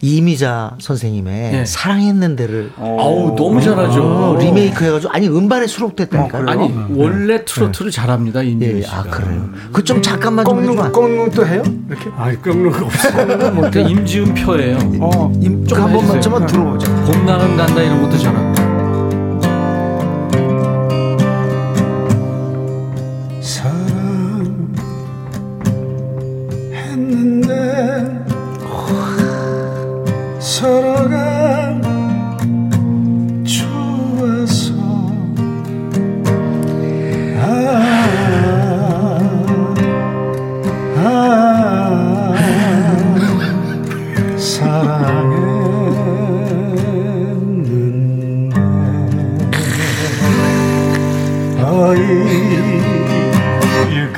[0.00, 1.64] 이미자 선생님의 네.
[1.64, 4.02] 사랑했는데를 아우, 너무 잘하죠.
[4.02, 6.44] 어, 리메이크 해가지고 아니 음반에 수록됐다니까.
[6.46, 8.86] 아니, 원래 트로트를 잘합니다, 임지훈 예.
[8.86, 9.48] 아 그래요.
[9.72, 10.92] 그 좀 잠깐만 좀 꺾는 해주면.
[10.92, 11.62] 꺾는 또 해요?
[11.88, 12.10] 이렇게?
[12.16, 13.70] 아, 꺾는 거 없어.
[13.70, 14.76] 그 임지훈 표예요.
[15.00, 15.32] 어.
[15.40, 16.20] 임, 좀한 번만.
[16.20, 16.94] 좀만 들어보자.
[17.04, 18.47] 봄 나는 간다 이런 것도 잘하고.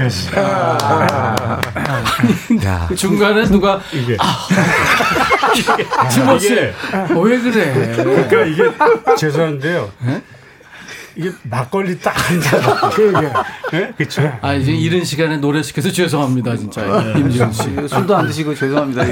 [0.01, 0.29] 여기까지
[2.67, 4.17] 야, 그 중간에 누가 이게.
[6.11, 6.73] 진모 씨, 이게-
[7.15, 7.93] 어, 왜 그래?
[7.97, 8.71] 그러니까 이게
[9.17, 9.91] 죄송한데요.
[11.21, 12.61] 이게 막걸리 딱 한 잔.
[12.91, 13.29] 그러게.
[13.75, 13.93] 예?
[13.97, 14.23] 그쵸?
[14.41, 16.83] 아 이제 이른 시간에 노래 시켜서 죄송합니다 진짜
[17.17, 17.63] 임지훈 씨.
[17.89, 19.03] 술도 안 드시고 죄송합니다.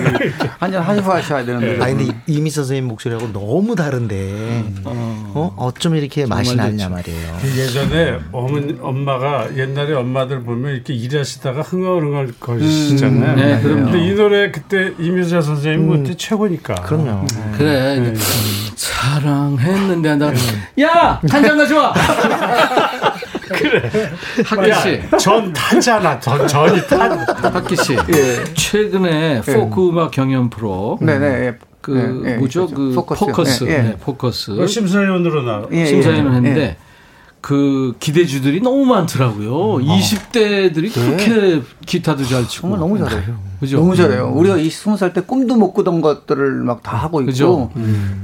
[0.59, 1.82] 한잔 하시고 하셔야 되는데.
[1.84, 6.90] 아니 근데 이미 선생님 목소리하고 너무 다른데 어 어쩜 이렇게 맛이 나냐 좋죠.
[6.90, 7.36] 말이에요.
[7.56, 13.36] 예전에 어머니, 엄마가 옛날에 엄마들 보면 이렇게 일하시다가 흥얼흥얼 거리시잖아요.
[13.36, 13.90] 네, 그럼요.
[13.90, 16.74] 근데 이 노래 그때 이미자 선생님 그때 최고니까.
[16.74, 17.26] 그럼요.
[17.56, 18.20] 그래 이제
[18.79, 20.31] 사랑했는데 한다.
[20.81, 21.93] 야 한 잔 가져와.
[23.49, 23.91] 그래.
[24.45, 26.20] 학기 씨, 전 타잖아.
[26.20, 27.09] 전, 전이 타.
[27.53, 27.97] 학기 씨.
[28.55, 31.26] 최근에 포크 음악 경연 프로 네네.
[31.26, 31.59] 예.
[31.81, 32.66] 그 예, 예, 뭐죠.
[32.68, 33.24] 그 포커스.
[33.24, 33.79] 포커스 예, 예.
[33.83, 35.62] 네, 포커스 심사위원으로 나.
[35.72, 35.87] 예, 예.
[35.87, 36.76] 심사위원을 했는데 예.
[37.41, 39.78] 그 기대주들이 너무 많더라고요.
[39.84, 43.36] 20대들이 그렇게 기타도 잘 치고 정말 너무 잘해요.
[43.61, 43.76] 그죠?
[43.78, 44.32] 너무 잘해요.
[44.34, 47.70] 우리가 이 스무 살 때 꿈도 못 꾸던 것들을 막 다 하고 있고, 그죠?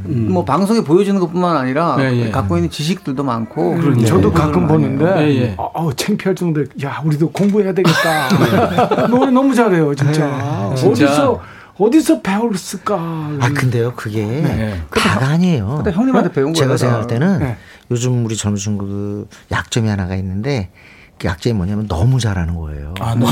[0.05, 2.31] 뭐 방송에 보여주는 것뿐만 아니라 예, 예.
[2.31, 3.75] 갖고 있는 지식들도 많고.
[3.77, 4.07] 그러니까요.
[4.07, 5.05] 저도 공부를 가끔 보는데.
[5.23, 5.55] 예, 예.
[5.59, 9.07] 아, 아우 창피할 정도로 야 우리도 공부해야 되겠다.
[9.09, 10.75] 노래 너무 잘해요 진짜.
[10.77, 10.91] 진짜.
[11.07, 11.41] 어디서
[11.77, 12.95] 어디서 배웠을까?
[13.41, 14.81] 아 근데요 그게 네.
[14.93, 15.83] 다가 아니에요.
[15.83, 16.55] 그때 형님한테 배운 거예요.
[16.55, 17.57] 제가 생각할 때는 네.
[17.91, 20.70] 요즘 우리 젊은 친구들 약점이 하나가 있는데
[21.18, 22.95] 그 약점이 뭐냐면 너무 잘하는 거예요.
[23.01, 23.30] 아, 너무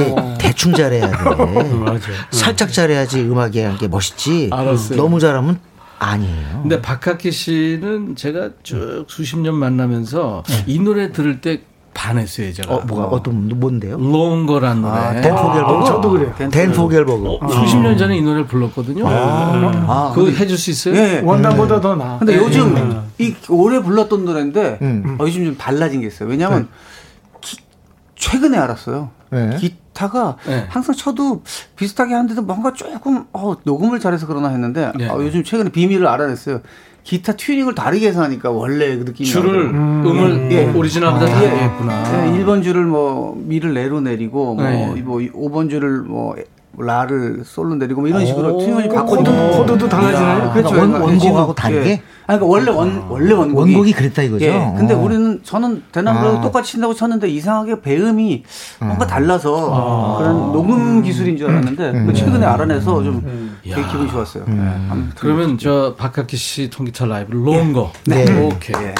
[0.00, 1.62] 이게 대충 잘해야 돼.
[1.74, 2.06] 맞아.
[2.30, 4.50] 살짝 잘해야지 음악이 한게 멋있지.
[4.52, 4.96] 알았어요.
[4.96, 5.58] 너무 잘하면
[5.98, 6.60] 아니에요.
[6.62, 11.62] 근데 박학기 씨는 제가 쭉 수십 년 만나면서 이 노래 들을 때
[11.94, 12.74] 반했어요, 제가.
[12.74, 13.96] 어 뭐가 어 떤 뭔데요?
[13.98, 14.94] 롱거란 노래.
[14.94, 15.84] 아, 댄 포겔버그.
[15.86, 16.34] 저도 그래요.
[16.50, 17.28] 댄 포 겔버그.
[17.40, 19.04] 어, 수십 년 전에 이 노래를 불렀거든요.
[19.06, 20.96] 아, 그거 근데- 해줄 수 있어요?
[20.96, 21.20] 예.
[21.24, 22.18] 원판보다 더 나.
[22.18, 25.16] 근데 요즘 이 오래 불렀던 노래인데 음.
[25.20, 26.28] 어, 요즘 좀 달라진 게 있어요.
[26.28, 26.68] 왜냐하면
[27.40, 27.58] 기-
[28.16, 29.10] 최근에 알았어요.
[29.30, 29.56] 네.
[29.58, 30.66] 기타가 네.
[30.68, 31.42] 항상 쳐도
[31.76, 35.08] 비슷하게 하는데도 뭔가 조금 어, 녹음을 잘해서 그러나 했는데 네.
[35.08, 36.60] 어, 요즘 최근에 비밀을 알아냈어요.
[37.04, 40.10] 기타 튜닝을 다르게 해서 하니까 원래 그 느낌이 드러나더라고요.
[40.10, 40.70] 음을 예.
[40.70, 41.30] 오리지널보다 예.
[41.30, 42.02] 다르게 했구나.
[42.02, 45.02] 네, 1번 줄을 뭐 미를 레로 내리고 뭐, 네.
[45.02, 46.36] 뭐 5번 줄을 뭐
[46.78, 48.58] 라를 솔로 내리고 뭐 이런 식으로 오.
[48.58, 50.52] 튜닝을 코드, 바꿔도 코드도 달라지나요?
[50.52, 50.68] 그렇죠.
[50.76, 51.90] 원- 그러니까 원곡하고 대신은- 다르게?
[51.90, 52.02] 예.
[52.26, 54.44] 아니, 그러니까 원래 원 원래 원곡이 원곡이 그랬다 이거죠?
[54.46, 54.72] 예.
[54.76, 54.98] 근데 어.
[54.98, 56.40] 우리는 저는 대나무라고 아.
[56.40, 58.42] 똑같이 친다고 쳤는데 이상하게 배음이
[58.80, 64.44] 뭔가 달라서 그런 녹음 기술인 줄 알았는데 그 최근에 알아내서 좀 되게 기분이 좋았어요.
[64.48, 64.52] 예.
[64.90, 67.92] 아무튼 그러면 저 박학기 씨 통기타 라이브 Longer.
[68.06, 68.22] 네.
[68.46, 68.76] 오케이.
[68.82, 68.94] 예.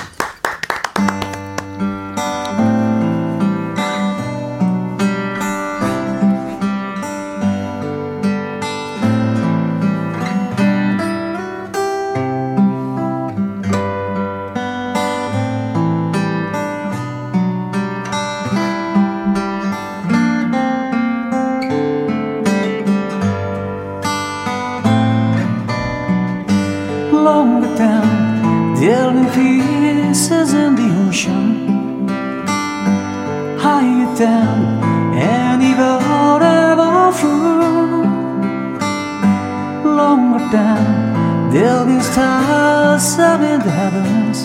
[40.53, 44.45] Down, there'll be stars up in the heavens.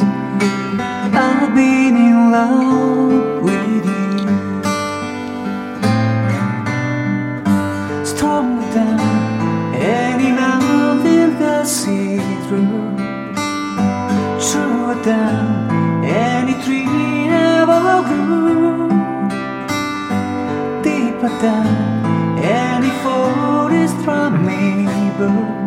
[1.13, 3.97] I've been in love with you.
[8.37, 12.95] Long down any mountain that see through.
[14.47, 18.89] True down any tree ever grew.
[20.83, 22.05] Deeper down
[22.43, 24.87] any forest from me
[25.17, 25.66] blue.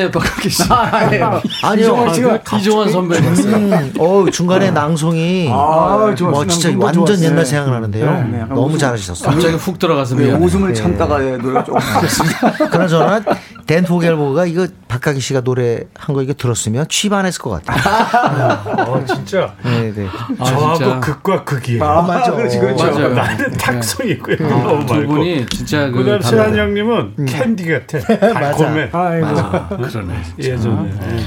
[0.00, 0.62] 아 미안해요 박학기 씨.
[0.70, 1.40] 아니요.
[1.78, 3.56] 이종환 씨가 이종환 선배였어요.
[3.56, 6.30] 음, 어 중간에 낭송이 아, 좋았어요.
[6.30, 7.26] 뭐 진짜 완전 좋았어요.
[7.26, 8.10] 옛날 생각나는데요.
[8.10, 9.30] 네, 네, 너무 잘하셨어요.
[9.30, 10.44] 갑자기 훅 들어가서 네, 미안해.
[10.44, 11.80] 웃음을 참다가 예, 노래 조금
[12.70, 13.20] 그나저나
[13.70, 18.82] 댄 포겔버그가 이거 박학기 씨가 노래 한 거 이거 들었으면 취입 안 했을 것 같아요.
[18.90, 20.08] 어, 진짜 네, 네.
[20.40, 20.98] 아, 저하고 진짜.
[21.00, 21.84] 극과 극이에요.
[21.84, 22.32] 아, 맞아.
[22.32, 22.84] 그렇지, 그렇죠.
[22.90, 23.08] 맞아요.
[23.14, 24.36] 나는 탁성이고요.
[24.40, 25.06] 아, 너무 두.
[25.06, 28.00] 분이 진짜 그 그다음 세환 형님은 캔디 같아.
[28.18, 28.88] 달콤해.
[28.92, 29.26] 아이고.
[29.38, 30.14] 아, 그러네.
[30.40, 30.90] 예전에.
[31.02, 31.20] 예.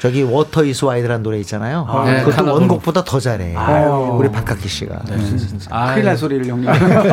[0.00, 1.86] 저기 Water Is Wide라는 노래 있잖아요.
[2.06, 2.60] 네, 그것도 칼라본.
[2.62, 3.54] 원곡보다 더 잘해.
[3.54, 4.16] 아유.
[4.18, 5.02] 우리 박학기 씨가.
[5.68, 6.70] 아, 큰일 날 소리를 형님.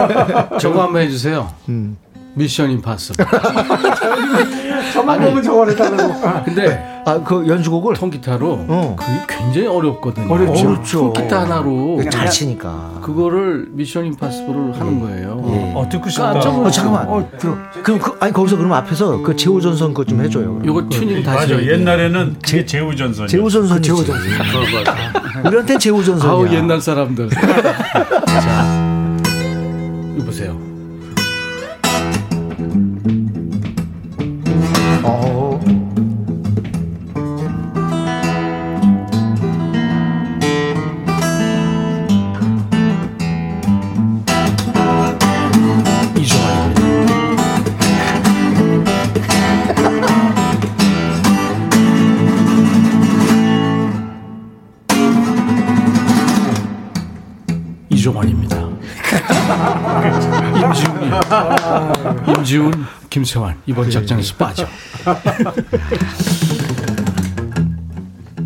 [0.61, 1.51] 저거 한번 해주세요.
[1.67, 1.97] 음.
[2.37, 3.25] 미션 임파서블.
[4.93, 6.43] 저만 보면 저걸 해달라고.
[6.45, 8.95] 근데 아, 그 연주곡을 통기타로 어.
[8.97, 10.31] 그게 굉장히 어렵거든요.
[10.31, 10.67] 어렵죠.
[10.69, 10.99] 어렵죠.
[11.13, 12.99] 통기타 하나로 잘 치니까.
[13.01, 15.43] 그거를 Mission Impossible을 하는 거예요.
[15.47, 15.71] 예.
[15.75, 16.33] 어, 듣고 싶다.
[16.33, 16.69] 깜짝 어.
[16.69, 17.07] 잠깐만.
[17.07, 17.55] 어, 들어.
[17.81, 20.59] 그럼 그, 아니 거기서 그럼 앞에서 그 제호전선 그거 좀 해줘요.
[20.59, 20.65] 그럼.
[20.65, 21.65] 요거 튜닝 다시 맞아.
[21.65, 23.27] 옛날에는 그게 제우전선.
[23.27, 24.27] 제호전선 제호전선.
[25.45, 26.31] 우리한테 제호전선이야.
[26.31, 27.29] 아우 옛날 사람들.
[28.27, 28.96] 자,
[62.47, 64.65] 임지훈, 김세환 이번 작전에서 빠져.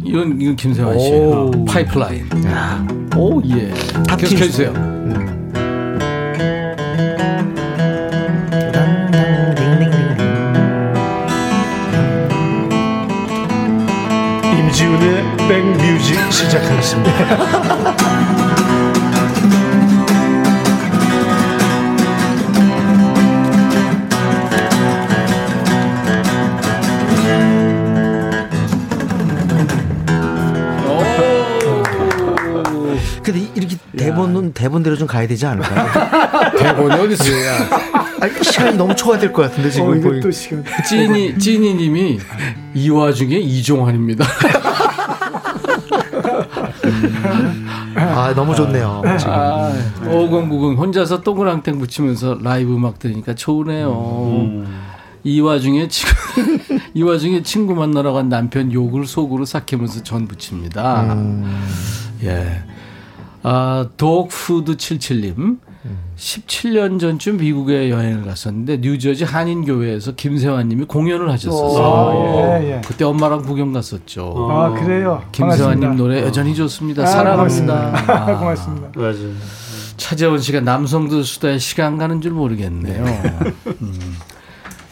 [0.03, 1.51] 이건 이건 김세환 씨 오.
[1.65, 2.27] 파이프라인.
[3.15, 3.71] 오 예.
[4.17, 4.73] 계속해 주세요.
[14.57, 17.11] 임지훈의 백뮤직 시작하겠습니다.
[34.27, 36.51] 대본은 대본대로 좀 가야 되지 않을까요?
[36.57, 37.51] 대본이 어디 있어요?
[38.19, 40.19] 아니, 시간이 너무 초과될 것 같은데 지금 어.
[40.21, 40.63] 또 시간.
[40.87, 42.19] 찐이 찐이님이
[42.75, 44.25] 이 와중에 이종환입니다.
[47.95, 49.01] 아 너무 좋네요.
[49.17, 49.33] 지금.
[49.33, 49.71] 아,
[50.05, 54.63] 5090 혼자서 동그랑땡 붙이면서 라이브 음악 들으니까 좋으네요.
[55.23, 56.15] 이 와중에 친구,
[56.93, 61.15] 이 와중에 친구 만나러 간 남편 욕을 속으로 삭히면서 전 붙입니다.
[62.23, 62.63] 예.
[63.43, 65.59] 아, 독푸드 77님.
[66.15, 72.61] 17년 전쯤 미국에 여행을 갔었는데 뉴저지 한인교회에서 김세환 님이 공연을 하셨었어요.
[72.63, 72.81] 예, 예.
[72.85, 74.47] 그때 엄마랑 구경 갔었죠.
[74.51, 75.23] 아 그래요.
[75.31, 75.95] 김세환 님.
[75.95, 77.01] 노래 여전히 좋습니다.
[77.01, 78.37] 아, 사랑합니다.
[78.37, 78.87] 고맙습니다.
[78.89, 78.89] 고맙습니다.
[78.95, 79.33] 맞아요.
[79.97, 83.03] 차재원 씨가 남성들 수다에 시간 가는 줄 모르겠네요.
[83.81, 84.17] 음.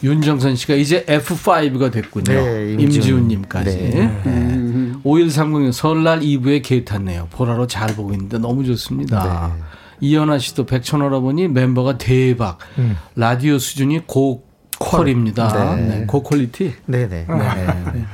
[0.02, 2.32] 윤정선 씨가 이제 F5가 됐군요.
[2.32, 2.80] 네, 임지훈.
[2.80, 3.76] 임지훈님까지.
[3.76, 4.22] 네.
[4.24, 4.79] 네.
[5.04, 7.28] 5130님 설날 2부에 게이 탔네요.
[7.30, 9.52] 보라로 잘 보고 있는데 너무 좋습니다.
[9.56, 9.62] 네.
[10.00, 12.58] 이현아 씨도 백천할아버니 멤버가 대박.
[13.16, 15.74] 라디오 수준이 고퀄입니다.
[15.76, 15.82] 네.
[15.82, 16.74] 네, 고quality.
[16.86, 17.26] 네네.
[17.26, 18.06] 네.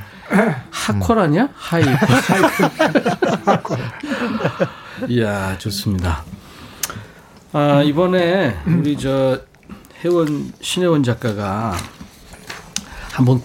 [0.71, 1.49] 하퀄 아니야?
[1.55, 1.83] High.
[5.09, 6.23] 이야, 좋습니다.
[7.53, 9.39] 아, 이번에 우리 저
[10.03, 11.75] 혜원, 신혜원 작가가
[13.13, 13.41] 한번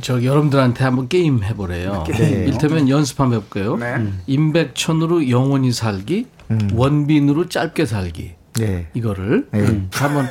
[0.00, 2.04] 저 여러분들한테 한번 게임 해보래요.
[2.08, 2.44] 네.
[2.48, 3.76] 일테면 연습 한번 해볼까요?
[3.76, 4.06] 네.
[4.26, 6.26] 임백천으로 영원히 살기,
[6.72, 8.32] 원빈으로 짧게 살기.
[8.54, 8.86] 네.
[8.92, 9.82] 이거를 네.
[9.92, 10.28] 한번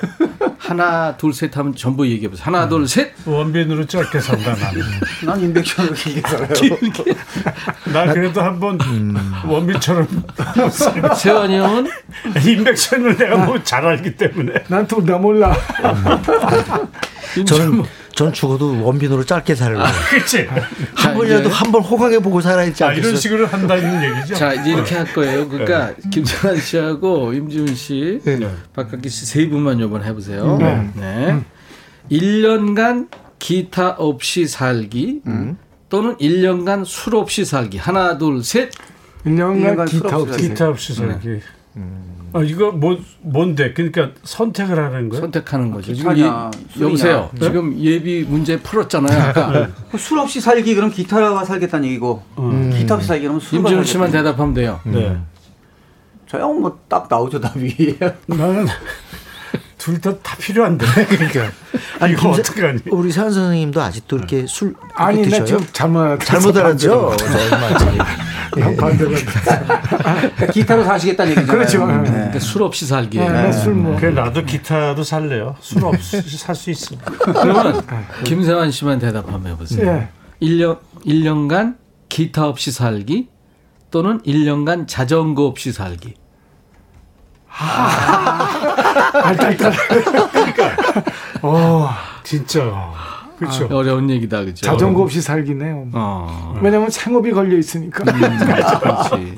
[0.59, 2.45] 하나, 둘, 셋 하면 전부 얘기해 보세요.
[2.45, 3.13] 하나, 둘, 셋.
[3.25, 4.81] 원빈으로 짧게 산다 나는.
[5.25, 6.49] 난 인백션으로 길게 살아요.
[7.91, 8.77] 나 그래도 한번
[9.47, 10.07] 원빈처럼
[11.17, 11.87] 세환이 형은
[12.45, 14.53] 인백션을 내가 뭐 잘 알기 때문에.
[14.67, 15.55] 난 둘 다 몰라.
[17.45, 17.83] 저는
[18.15, 19.85] 전 죽어도 원빈으로 짧게 살려고.
[20.09, 20.47] 그렇지.
[20.95, 22.93] 한 번이라도 이제- 한번 호강해 보고 살아야지 아?
[22.93, 24.35] 이런 식으로 한다는 얘기죠.
[24.35, 25.47] 자 이제 이렇게 할 거예요.
[25.47, 28.19] 그러니까 김정환 씨하고 임지훈 씨,
[28.73, 30.57] 박학기 씨 세 분만 요번 해보세요.
[30.95, 31.39] 네.
[32.11, 33.07] 1년간
[33.39, 35.21] 기타 없이 살기
[35.89, 37.77] 또는 1년간 술 없이 살기.
[37.77, 38.71] 하나, 둘, 셋.
[39.25, 40.47] 1년간 기타 기타 없이 없이.
[40.49, 41.39] 기타 없이 살기.
[42.33, 43.73] 아, 이거 뭐 뭔데?
[43.73, 45.19] 그러니까 선택을 하는 거야?
[45.21, 45.93] 선택하는 거죠.
[45.93, 46.23] 지금 예.
[46.79, 47.29] 여보세요.
[47.39, 49.21] 지금 예비 문제 풀었잖아요.
[49.21, 49.67] 아까
[49.97, 52.23] 술 없이 살기 그럼 기타가 살겠다는 얘기고
[52.77, 54.79] 기타 없이 살기 그러면 술과 임지훈 씨만 대답하면 돼요.
[54.85, 55.17] 네.
[56.27, 57.97] 저형 뭐 딱 나오죠 답이.
[58.27, 58.65] 나는
[59.81, 60.85] 둘다다 필요한데.
[61.09, 61.51] 그러니까.
[61.99, 62.79] 아니, 이거 김세- 어떡하니?
[62.91, 65.45] 우리 세환 선생님도 아직도 이렇게 술 이렇게 아니 나 드셔요?
[65.45, 66.19] 지금 잘못.
[66.19, 67.15] 잘못 알았죠?
[68.77, 69.11] 반대로.
[70.53, 71.51] 기타로 사시겠다는 얘기죠.
[71.51, 71.87] 그렇죠.
[71.87, 72.03] 네.
[72.03, 73.17] 그러니까 술 없이 살기.
[73.17, 73.95] 나술 뭐.
[73.99, 75.55] 그래 나도 기타도 살래요.
[75.61, 76.95] 술 없이 살 수 있어.
[77.41, 77.81] 그러면
[78.23, 79.87] 김세환 씨만 대답 한번 해 보세요.
[79.87, 80.09] 예.
[80.45, 81.75] 1년, 1년간
[82.09, 83.29] 기타 없이 살기
[83.89, 86.13] 또는 1년간 자전거 없이 살기.
[89.23, 89.73] 알딸딸.
[91.41, 91.89] 어,
[92.23, 92.91] 진짜.
[93.37, 93.67] 그렇죠.
[93.71, 94.65] 어려운 얘기다, 그죠?
[94.65, 95.87] 자전거 없이 살기네요.
[95.93, 96.59] 어.
[96.61, 98.03] 왜냐면 생업이 걸려 있으니까.
[98.03, 99.35] 그렇지.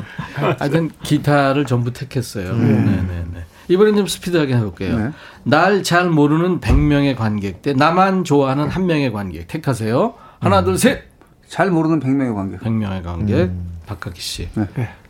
[0.59, 2.53] 하여튼 기타를 전부 택했어요.
[2.57, 3.01] 네 네
[3.33, 3.43] 네.
[3.69, 4.97] 이번엔 좀 스피드하게 해볼게요.
[4.99, 5.11] 네.
[5.43, 10.13] 날잘 모르는 100명의 관객 대 나만 좋아하는 한 명의 관객 택하세요.
[10.41, 11.03] 하나, 둘, 셋.
[11.47, 12.57] 잘 모르는 100명의 관계.
[12.57, 13.51] 100명의 관객.
[13.85, 14.49] 박학기 씨.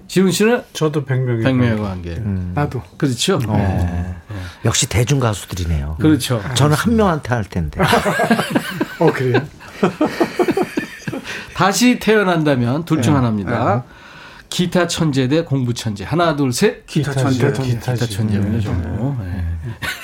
[0.03, 0.07] 네.
[0.07, 2.21] 지훈 씨는 저도 100명이 100명의 관객.
[2.53, 2.81] 나도.
[2.97, 3.39] 그렇죠?
[3.39, 4.15] 네.
[4.65, 5.97] 역시 대중 가수들이네요.
[5.99, 6.41] 그렇죠.
[6.55, 7.81] 저는 한 명한테 할 텐데.
[8.99, 9.41] 어 그래요.
[11.55, 13.83] 다시 태어난다면 둘 중 하나입니다.
[14.49, 16.03] 기타 천재 대 공부 천재.
[16.03, 16.85] 하나, 둘, 셋.
[16.85, 17.51] 기타 천재.
[17.51, 19.15] 기타 천재군요, 정도.
[19.23, 19.45] 네.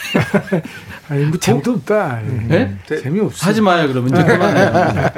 [1.08, 2.20] 아니 뭐 재미도 없다.
[2.48, 2.76] 네?
[2.88, 3.46] 재미 없어.
[3.46, 4.12] 하지 마요, 그러면.
[4.12, 5.12] 이제 그만해요.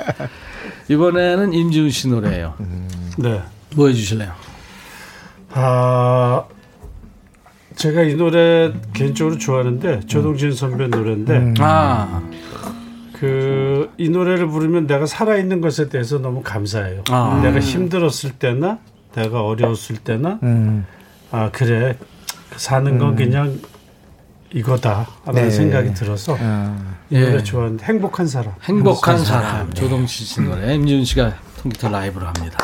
[0.89, 2.55] 이번에는 임지훈 씨 노래예요.
[3.19, 3.41] 네.
[3.75, 4.33] 뭐 해주실래요?
[5.53, 6.43] 아
[7.75, 12.21] 제가 이 노래 개인적으로 좋아하는데 조동진 선배 노래인데 아,
[13.19, 17.03] 그 이 노래를 부르면 내가 살아 있는 것에 대해서 너무 감사해요.
[17.09, 17.39] 아.
[17.43, 18.79] 내가 힘들었을 때나
[19.13, 20.85] 내가 어려웠을 때나 음.
[21.31, 21.97] 아 그래
[22.55, 23.59] 사는 건 그냥
[24.53, 25.49] 이거다라는 네.
[25.51, 26.35] 생각이 들어서
[27.09, 27.29] 이 예.
[27.29, 28.53] 노래 좋아하는데 행복한 사람.
[28.63, 29.71] 행복한 사람.
[29.71, 30.73] 조동진 씨 노래.
[30.75, 32.57] 임지훈 씨가 통기타 라이브로 합니다.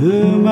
[0.00, 0.46] 아름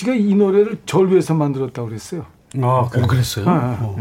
[0.00, 2.24] 씨가 이 노래를 절 위해서 만들었다고 그랬어요.
[2.62, 3.44] 아, 어, 그랬어요?
[3.48, 3.94] 아,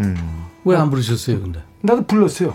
[0.65, 1.61] 왜안 부르셨어요, 근데?
[1.81, 2.53] 나도 불렀어요.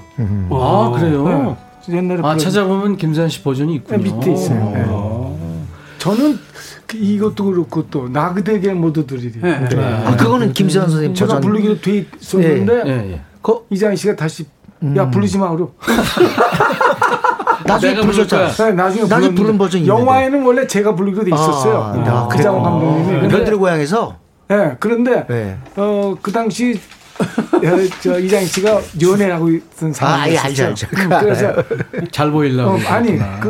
[0.51, 1.57] 아, 그래요?
[1.89, 1.97] 네.
[1.97, 3.99] 옛날에 아, 불렀- 찾아보면 김산 씨 버전이 있군요.
[4.03, 4.71] 네, 밑에 있어요.
[4.71, 4.85] 네.
[5.99, 6.39] 저는
[6.87, 9.55] 그 이것도 그렇고 또 나그대게 모두들이 네.
[9.79, 11.41] 아, 그거는 김세환 선생님 제가 버전.
[11.51, 13.21] 부르기로 돼 있었는데 예, 예.
[13.43, 14.47] 그 이장희 씨가 다시
[14.97, 15.71] 야 부르지 마 그러.
[17.65, 18.49] 나중에 부르셨잖아.
[18.51, 19.86] 네, 나중에 나중에 부른 버전이.
[19.86, 21.82] 영화에는 원래 제가 부르기로 돼 있었어요.
[21.82, 23.20] 아, 네, 아, 그장 감독님이.
[23.20, 24.16] 근데, 별들의 고향에서
[24.49, 25.57] 네, 그런데 네.
[25.77, 26.78] 어, 그 당시
[27.19, 27.61] 어,
[28.03, 30.47] 저 이장희 씨가 연애하고 있던 아, 예, 상황이었어요.
[30.47, 30.86] 알죠, 알죠.
[30.97, 31.55] 음, 그래서
[32.11, 32.73] 잘 보이려고.
[32.73, 33.41] 어, 아니 그랬구나.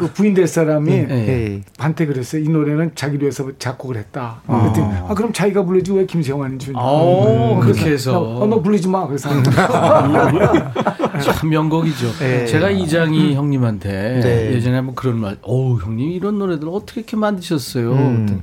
[0.00, 1.06] 그, 그 부인 될 사람이 예.
[1.10, 1.62] 예.
[1.76, 2.42] 한테 그랬어요.
[2.42, 4.40] 이 노래는 자기를 위해서 작곡을 했다.
[4.46, 6.80] 그랬더니 아 그럼 자기가 부르지 왜 김세환이 주냐.
[6.80, 8.20] 오, 그렇게 그래서 해서.
[8.40, 9.06] 어, 너 부르지 마.
[9.06, 9.28] 그래서
[11.20, 12.06] 참 명곡이죠.
[12.22, 12.46] 예.
[12.46, 14.54] 제가 이장희 형님한테 네.
[14.54, 17.90] 예전에 한번 그런 말, 어우, 형님 이런 노래들 어떻게 이렇게 만드셨어요?
[17.90, 18.40] 그랬더니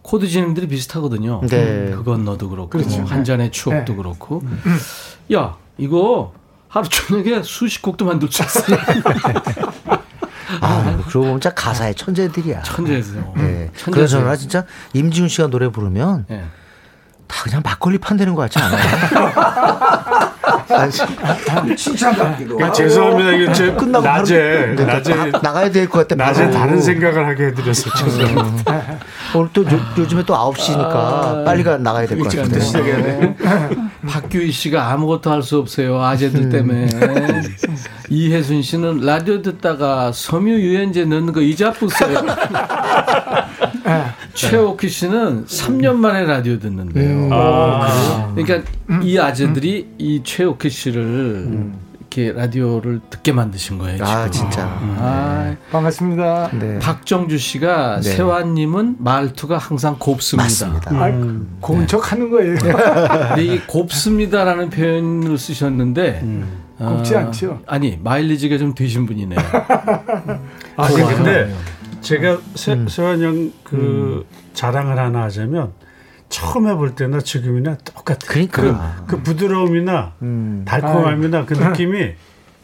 [0.00, 1.42] 코드 진행들이 비슷하거든요.
[1.48, 1.90] 네.
[1.94, 3.02] 그건 너도 그렇고, 그렇죠.
[3.04, 3.96] 한 잔의 추억도 네.
[3.96, 4.42] 그렇고.
[5.32, 6.32] 야, 이거
[6.68, 8.74] 하루 저녁에 수십 곡도 만들 수 있어.
[9.86, 10.03] 아,
[11.14, 12.62] 그러고 보면 진짜 가사의 천재들이야.
[12.62, 13.34] 천재세요.
[13.38, 13.70] 예.
[13.76, 13.90] 천재세요.
[13.92, 14.64] 그래서 나 진짜
[14.94, 16.44] 임지훈 씨가 노래 부르면 예.
[17.28, 18.82] 다 그냥 막걸리 판되는 것 같지 않아요?
[21.76, 22.58] 칭찬 받기도.
[22.64, 23.30] 아, 죄송합니다.
[23.32, 26.14] 이게 제 끝나고 낮에 바로 낮에 나- 나가야 될 것 같아.
[26.24, 26.54] 낮에 바로.
[26.56, 28.82] 다른 생각을 하게 해드려서 죄송합니다.
[29.34, 32.58] 오늘 또 요, 즘에또 9시니까 아, 빨리 가 나가야 될것안 같은데.
[32.58, 33.34] 되시네요.
[34.06, 36.00] 박규희 씨가 아무것도 할 수 없어요.
[36.02, 36.86] 아재들 때문에.
[38.10, 42.14] 이혜순 씨는 라디오 듣다가 섬유 유연제 넣는 거 이자 뿌어요
[44.34, 47.28] 최옥희 씨는 3년 만에 라디오 듣는데요.
[48.34, 48.70] 그러니까
[49.02, 51.72] 이 아재들이 이 최옥희 씨를
[52.14, 54.04] 이렇게 라디오를 듣게 만드신 거예요.
[54.04, 54.50] 아, 지금.
[54.50, 54.66] 진짜.
[54.80, 56.50] 아, 반갑습니다.
[56.52, 56.78] 네.
[56.78, 58.02] 박정주 씨가 네.
[58.02, 60.44] 세환님은 말투가 항상 곱습니다.
[60.44, 60.90] 맞습니다.
[60.92, 61.10] 아,
[61.60, 62.56] 고운 척 하는 거예요.
[62.56, 66.22] 근데 이 곱습니다라는 표현을 쓰셨는데
[66.78, 67.60] 어, 곱지 않죠.
[67.66, 69.38] 아니 마일리지가 좀 되신 분이네요.
[70.76, 70.88] 아.
[70.88, 71.52] 근데
[72.04, 75.72] 제가 세, 세환 형그 자랑을 하나 하자면
[76.28, 78.18] 처음 해볼 때나 지금이나 똑같아.
[78.26, 78.62] 그러니까.
[79.06, 80.12] 그, 그 부드러움이나
[80.66, 82.12] 달콤함이나 그 느낌이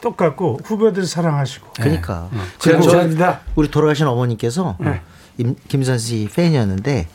[0.01, 1.73] 똑같고 후배들 사랑하시고.
[1.79, 2.29] 그러니까.
[2.31, 2.39] 네.
[2.61, 3.41] 그리고 감사합니다.
[3.55, 5.01] 우리 돌아가신 어머니께서 네.
[5.37, 7.07] 임, 김선 씨 팬이었는데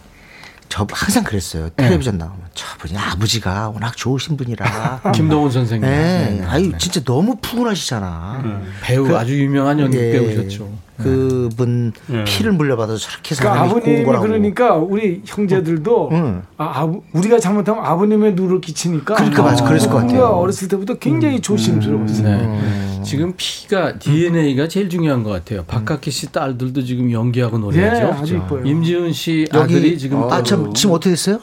[0.69, 1.69] 저 항상 그랬어요.
[1.71, 5.13] 텔레비전 나오면 저분이 아버지가 워낙 좋으신 분이라.
[5.15, 5.89] 김동훈 선생님.
[5.89, 6.39] 네.
[6.41, 8.63] 네, 아유 진짜 너무 푸근하시잖아.
[8.83, 10.13] 배우 그- 아주 유명한 연극 예.
[10.13, 10.86] 배우셨죠.
[10.97, 12.25] 그분 예.
[12.25, 14.27] 피를 물려받아서 저렇게 그러니까 아버님이 공부하고.
[14.27, 16.43] 그러니까 우리 형제들도 응.
[16.57, 19.65] 아, 아부- 우리가 잘못하면 아버님의 누를 끼치니까 그러니까 맞아.
[19.65, 20.25] 그랬을 것 같아요.
[20.25, 22.37] 어렸을 때부터 굉장히 조심스러웠어요.
[22.39, 23.03] 네.
[23.05, 25.65] 지금 피가 DNA가 제일 중요한 것 같아요.
[25.65, 28.07] 박학기 씨 딸들도 지금 연기하고 노래하죠.
[28.07, 28.65] 예, 아주 이뻐요.
[28.65, 31.39] 임지은 씨 여기 아들이 지금 아, 참 지금 어떻게 됐어요?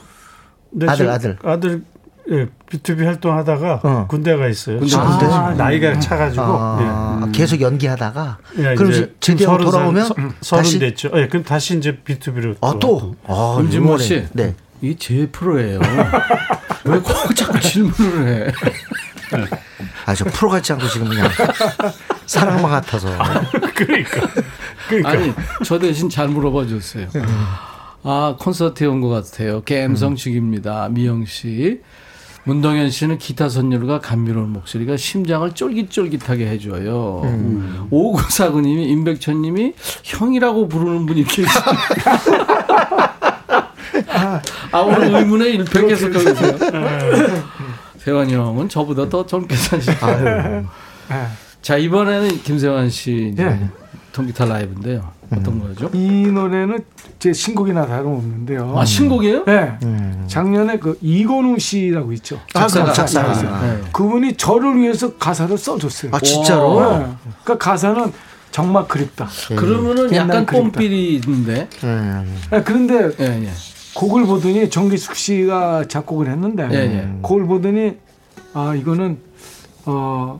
[0.71, 1.37] 근데 아들, 저 아들.
[1.43, 1.83] 아들
[2.31, 4.05] 예, B2B 활동하다가 어.
[4.09, 4.77] 군대가 있어요.
[4.79, 5.25] 군대 지금 군대.
[5.25, 11.11] 아, 나이가 차가지고 아, 계속 연기하다가 예, 그럼 제대로 돌아오면 서- 서른 다시 됐죠.
[11.15, 13.15] 예, 그럼 다시 이제 B2B로 아 또.
[13.27, 14.03] 아, 임진모 이번에.
[14.03, 14.25] 씨.
[14.31, 14.55] 네.
[14.81, 15.79] 이게 제 프로예요.
[16.85, 18.51] 왜 꼭 자꾸 질문을 해?
[20.05, 21.29] 아 저 프로 같지 않고 지금 그냥
[22.25, 23.09] 사랑만 같아서.
[23.75, 24.21] 그러니까
[24.87, 25.33] 그러니까 아니
[25.65, 27.07] 저 대신 잘 물어봐 주세요.
[28.03, 29.61] 아 콘서트에 온 것 같아요.
[29.67, 30.89] 감성 죽입니다.
[30.89, 31.81] 미영 씨.
[32.45, 37.21] 문동현 씨는 기타 선율과 감미로운 목소리가 심장을 쫄깃쫄깃하게 해줘요.
[37.89, 41.49] 오구사구님이 임백천님이 형이라고 부르는 분이 계시네요.
[44.71, 46.57] 아 오늘 의문의 계속 거기세요.
[47.97, 49.93] 세환 형은 저보다 더 젊게 사시죠.
[51.61, 53.59] 자 이번에는 김세환 씨 이제 예.
[54.11, 55.11] 통기타 라이브인데요.
[55.39, 55.89] 어떤 거죠?
[55.93, 56.83] 이 노래는
[57.19, 58.77] 제 신곡이나 다름없는데요.
[58.77, 59.45] 아 신곡이에요?
[59.45, 59.77] 네.
[60.27, 62.39] 작년에 그 이건우 씨라고 있죠.
[62.53, 62.91] 작사가.
[62.91, 63.33] 작사가.
[63.33, 63.61] 작사가.
[63.65, 63.81] 네.
[63.91, 66.11] 그분이 저를 위해서 가사를 써줬어요.
[66.13, 66.79] 아 진짜로?
[66.81, 67.05] 네.
[67.43, 68.11] 그러니까 가사는
[68.51, 69.27] 정말 그립다.
[69.55, 70.45] 그러면은 옛날 약간
[71.15, 71.67] 있는데.
[71.83, 72.37] 음.
[72.51, 73.49] 네, 그런데 예, 예.
[73.95, 77.09] 곡을 보더니 정기숙 씨가 작곡을 했는데 예, 예.
[77.21, 77.97] 곡을 보더니
[78.53, 79.17] 아 이거는
[79.85, 80.39] 어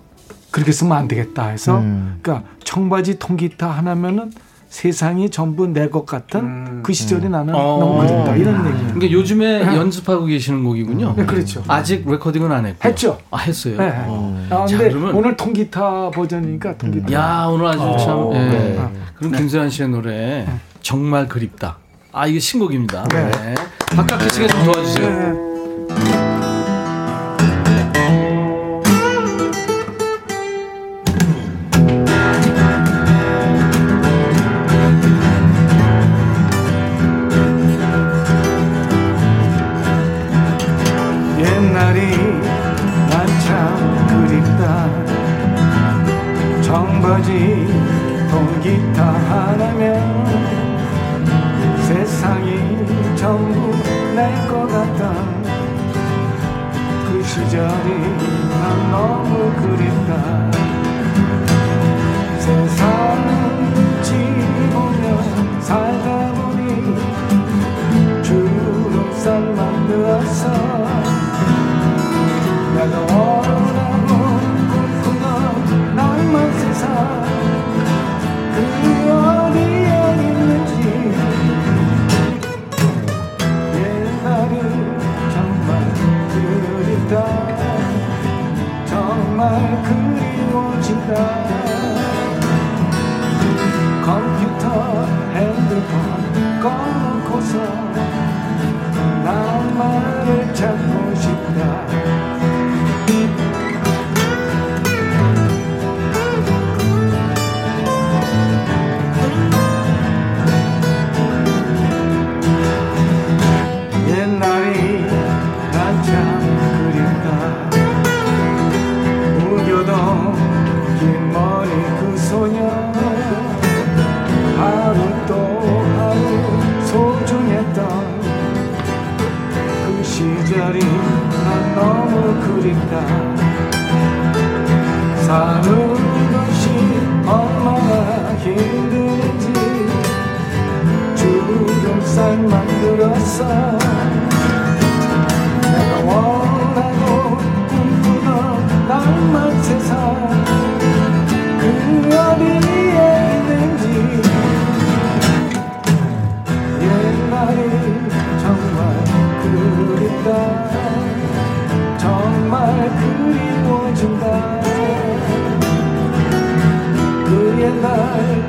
[0.52, 2.20] 그렇게 쓰면 안 되겠다 해서 음.
[2.22, 4.32] 그러니까 청바지 통기타 하나면은
[4.74, 7.78] 세상이 전부 내 것 같은 그 시절이 나는 어.
[7.80, 8.84] 너무 그립다 이런 얘기.
[8.86, 11.14] 그러니까 요즘에 연습하고 계시는 곡이군요.
[11.16, 11.64] 네, 그렇죠.
[11.68, 12.90] 아직 레코딩은 안 했고.
[12.90, 13.20] 했죠.
[13.30, 13.78] 아, 했어요.
[13.78, 13.94] 네.
[14.08, 14.48] 어.
[14.50, 17.14] 아, 자, 근데 그러면 오늘 통기타 버전이니까 통기타.
[17.14, 18.40] 야, 오늘 아주 참 어, 예.
[18.40, 18.90] 네.
[19.16, 20.48] 그럼 김세환 씨의 노래
[20.82, 21.78] 정말 그립다.
[22.12, 23.04] 아, 이게 신곡입니다.
[23.10, 23.54] 네.
[23.96, 25.53] 박학기 씨가 좀 도와주세요.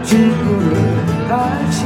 [0.03, 1.84] 친구를 다시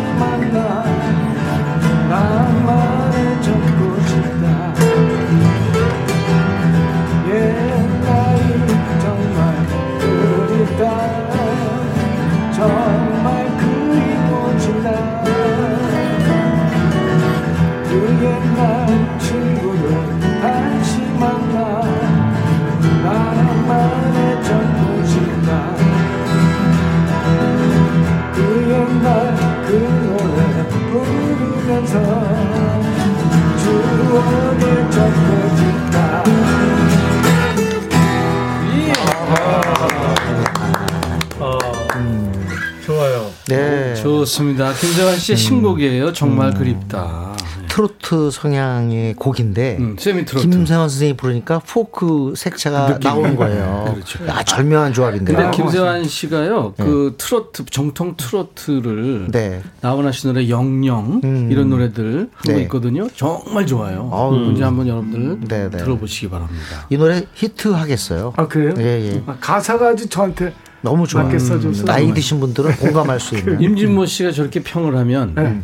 [44.18, 44.72] 좋습니다.
[44.72, 46.12] 김세환 씨의 신곡이에요.
[46.12, 47.36] 정말 그립다.
[47.68, 49.94] 트로트 성향의 곡인데 음.
[49.96, 53.90] 김세환 선생님이 부르니까 포크 색채가 나오는 거예요.
[53.94, 54.18] 그렇죠.
[54.26, 55.32] 아, 절묘한 조합인데.
[55.32, 59.62] 근데 김세환 씨가요, 그 트로트, 정통 트로트를 네.
[59.80, 61.48] 나훈아 씨 노래 영영 음.
[61.52, 62.62] 이런 노래들 하고 네.
[62.62, 63.06] 있거든요.
[63.14, 64.10] 정말 좋아요.
[64.12, 64.34] 아우.
[64.34, 65.76] 언제 한번 여러분들 네, 네.
[65.76, 66.86] 들어보시기 바랍니다.
[66.90, 68.32] 이 노래 히트 하겠어요.
[68.36, 68.74] 아 그래요?
[68.78, 69.22] 예, 예.
[69.26, 71.38] 아, 가사가 아주 저한테 너무 좋아요.
[71.38, 73.60] 써줘서 나이 드신 분들은 공감할 수 있는.
[73.62, 75.60] 임진모 씨가 저렇게 평을 하면 네.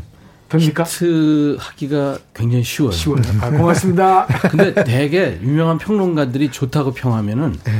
[0.48, 0.84] 됩니까?
[0.84, 2.92] 히트 하기가 굉장히 쉬워요.
[2.92, 3.22] 쉬워요.
[3.40, 4.26] 아, 고맙습니다.
[4.50, 7.72] 근데 되게 유명한 평론가들이 좋다고 평하면은 네.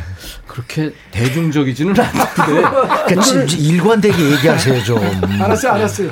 [0.46, 4.98] 그렇게 대중적이지는 않는데 그러니까 일관되게 얘기하세요 좀.
[5.40, 6.10] 알았어요, 알았어요.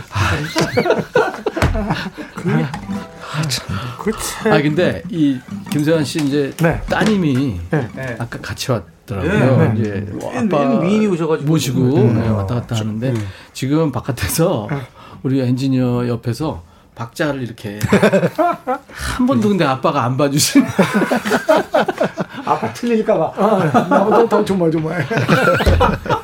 [4.44, 5.39] 아 근데 이
[5.70, 6.81] 김세환 씨 이제 네.
[6.89, 8.16] 따님이 네.
[8.19, 8.85] 아까 같이 왔
[9.20, 9.72] 더라고요.
[9.74, 11.48] 네, 이제 뭐맨 아빠 미인이 오셔가지고.
[11.48, 11.80] 모시고
[12.12, 13.14] 네, 왔다 갔다 하는데
[13.52, 14.68] 지금 바깥에서
[15.22, 16.62] 우리 엔지니어 옆에서
[16.94, 17.78] 박자를 이렇게
[18.93, 20.66] 한 번도 근데 아빠가 안 봐주시는
[22.44, 23.32] 아빠 틀릴까봐.
[23.36, 25.06] 아, 나보다 더 조마조마해.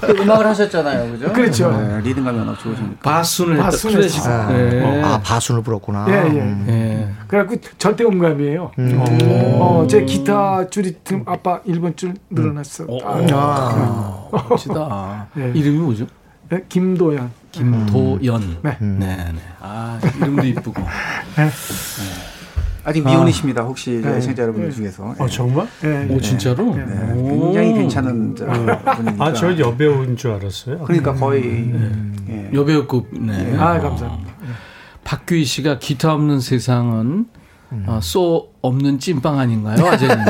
[0.01, 1.33] 또 음악을 하셨잖아요, 그죠?
[1.33, 1.71] 그렇죠.
[1.71, 2.97] 네, 리듬감이 워낙 좋으시니까.
[3.01, 4.05] 바순을 바순을.
[4.05, 4.49] 했어요.
[4.51, 5.03] 네.
[5.03, 6.07] 아 바순을 불었구나.
[6.09, 6.41] 예, 예.
[6.41, 6.67] 음.
[6.69, 7.09] 예.
[7.29, 8.73] 그래갖고 절대 음감이에요.
[9.61, 12.85] 어, 제 기타 줄이 틈 아빠 1번 줄 늘어났어.
[13.05, 15.29] 아, 아, 멋지다.
[15.35, 15.53] 네.
[15.55, 16.07] 이름이 뭐죠?
[16.51, 17.31] 네, 김도연.
[17.59, 18.59] 김도연.
[18.63, 18.77] 네.
[18.81, 18.99] 네,
[19.33, 19.39] 네.
[19.61, 20.83] 아 이름도 이쁘고.
[22.85, 23.63] 아직 미혼이십니다.
[23.63, 24.17] 혹시 네.
[24.17, 25.15] 애청자 여러분들 중에서.
[25.19, 25.67] 어 정말?
[25.85, 26.75] 예, 오 진짜로?
[26.75, 27.53] 네, 오.
[27.53, 29.25] 굉장히 괜찮은 자, 분이니까.
[29.27, 30.79] 아 저 여배우인 줄 알았어요.
[30.85, 31.71] 그러니까 거의
[32.31, 32.51] 예.
[32.55, 33.09] 여배우급.
[33.21, 33.55] 네.
[33.59, 34.33] 아, 감사합니다.
[35.05, 37.27] 박규희 씨가 기타 없는 세상은
[37.87, 39.87] 어, 쏘 없는 찐빵 아닌가요?
[39.87, 40.17] 아재님.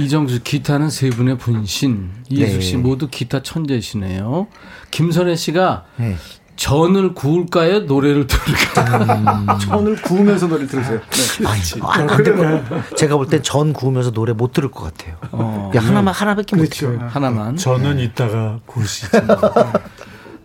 [0.00, 2.10] 이정수 기타는 세 분의 분신.
[2.28, 2.82] 이예숙 씨 네.
[2.82, 4.46] 모두 기타 천재시네요.
[4.90, 6.16] 김선혜 씨가 네.
[6.56, 7.80] 전을 구울까요?
[7.80, 9.56] 노래를 들을까요?
[9.60, 11.00] 천을 구우면서 노래를 들으세요.
[11.46, 15.16] 아니, 아, 근데 그- 제가 볼 땐 전 구우면서 노래 못 들을 것 같아요.
[15.32, 16.92] 어, 야, 하나만 하나밖에 못 그렇죠.
[16.92, 17.08] 들어요.
[17.10, 17.56] 하나만.
[17.56, 19.08] 저는 이따가 구시죠.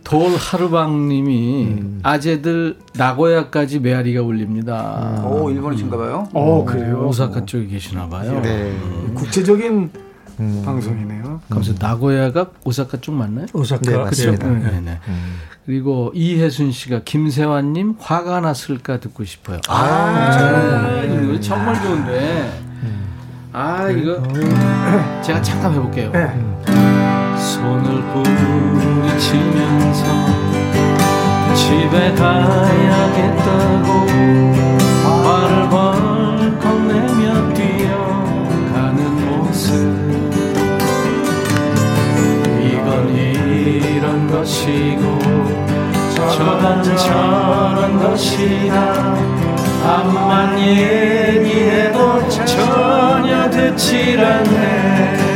[0.06, 5.20] 돌 하루방님이 아재들 나고야까지 메아리가 울립니다.
[5.26, 6.28] 오, 일본이신가 봐요.
[6.32, 7.08] 어, 그래요.
[7.08, 8.40] 오사카 쪽에 계시나 봐요.
[8.40, 8.72] 네.
[9.16, 9.90] 국제적인
[10.64, 11.40] 방송이네요.
[11.48, 13.46] 그래서 나고야가 오사카 쪽 맞나요?
[13.52, 14.46] 오사카 네, 맞습니다.
[14.48, 14.70] 네.
[14.70, 15.00] 네, 네.
[15.66, 19.58] 그리고 이혜순 씨가 김세환님 화가 났을까 듣고 싶어요.
[19.66, 22.62] 아, 이 노래 정말 좋은데.
[23.52, 24.22] 아 이거
[25.24, 26.12] 제가 잠깐 해볼게요.
[27.66, 27.76] 네.
[27.76, 27.88] 손을
[29.18, 30.04] 부딪히면서
[31.54, 33.88] 집에 가야겠다고
[35.24, 37.22] 말을 벌컥 내며
[37.54, 39.66] 뛰어가는 모습
[42.62, 42.86] 이건
[43.16, 45.02] 이런 것이고
[46.14, 48.74] 저건 저런 것이다
[49.84, 51.96] 암만 얘기해도
[52.28, 55.35] 전혀 듣질 않네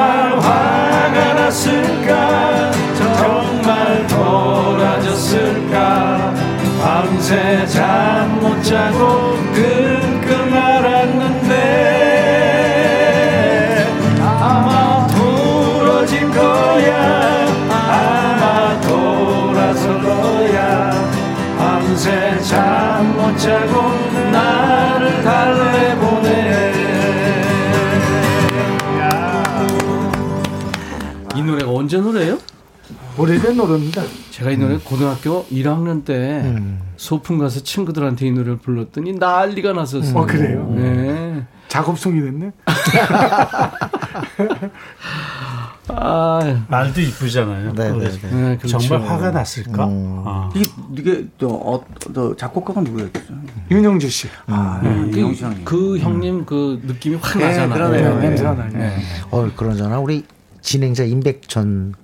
[0.00, 2.70] 정말 화가 났을까?
[3.18, 5.74] 정말 돌아졌을까?
[6.82, 11.54] 밤새 잠 못 자고 끙끙 앓았는데
[14.22, 17.46] 아마 부러진 거야.
[17.68, 20.90] 아마 돌아설 거야.
[21.58, 23.89] 밤새 잠 못 자고
[31.80, 32.38] 언제 노래예요?
[33.16, 34.02] 오래된 노래입니다.
[34.30, 36.54] 제가 이 노래 고등학교 1학년 때
[36.98, 40.18] 소풍 가서 친구들한테 이 노래를 불렀더니 난리가 났었어요.
[40.18, 40.70] 어, 그래요?
[40.76, 41.42] 네.
[41.68, 42.52] 작업송이 됐네.
[45.88, 47.72] 아, 말도 이쁘잖아요.
[47.72, 47.92] 네.
[47.92, 48.30] 네, 네.
[48.30, 48.78] 네, 그렇죠.
[48.78, 49.86] 정말 화가 났을까?
[49.86, 50.22] 음.
[50.26, 50.50] 아.
[50.54, 51.82] 이게 이게 또, 어,
[52.12, 53.20] 또 작곡가가 누구였죠?
[53.70, 54.28] 윤영주 씨.
[54.46, 55.64] 아, 네, 그, 형님.
[55.64, 57.72] 그 형님 그 느낌이 확 네, 나잖아요.
[57.74, 58.18] 그러네요.
[58.18, 58.70] 네, 냄새가 나요.
[58.74, 58.98] 네.
[59.30, 59.98] 어, 그러잖아.
[59.98, 60.24] 우리
[60.62, 61.94] 진행자 임백천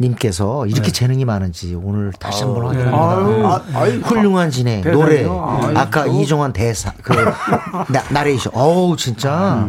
[0.00, 3.62] 님께서 이렇게 재능이 많은지 오늘 다시 한번 확인합니다.
[3.78, 4.98] 아유, 훌륭한 진행, 대단해요.
[4.98, 5.20] 노래,
[5.66, 7.12] 아유, 아까 이종환 대사, 그
[7.92, 8.52] 나, 나레이션.
[8.54, 9.68] 어우 진짜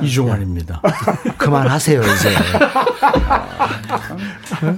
[0.00, 0.80] 이종환입니다.
[1.38, 2.34] 그만하세요 이제.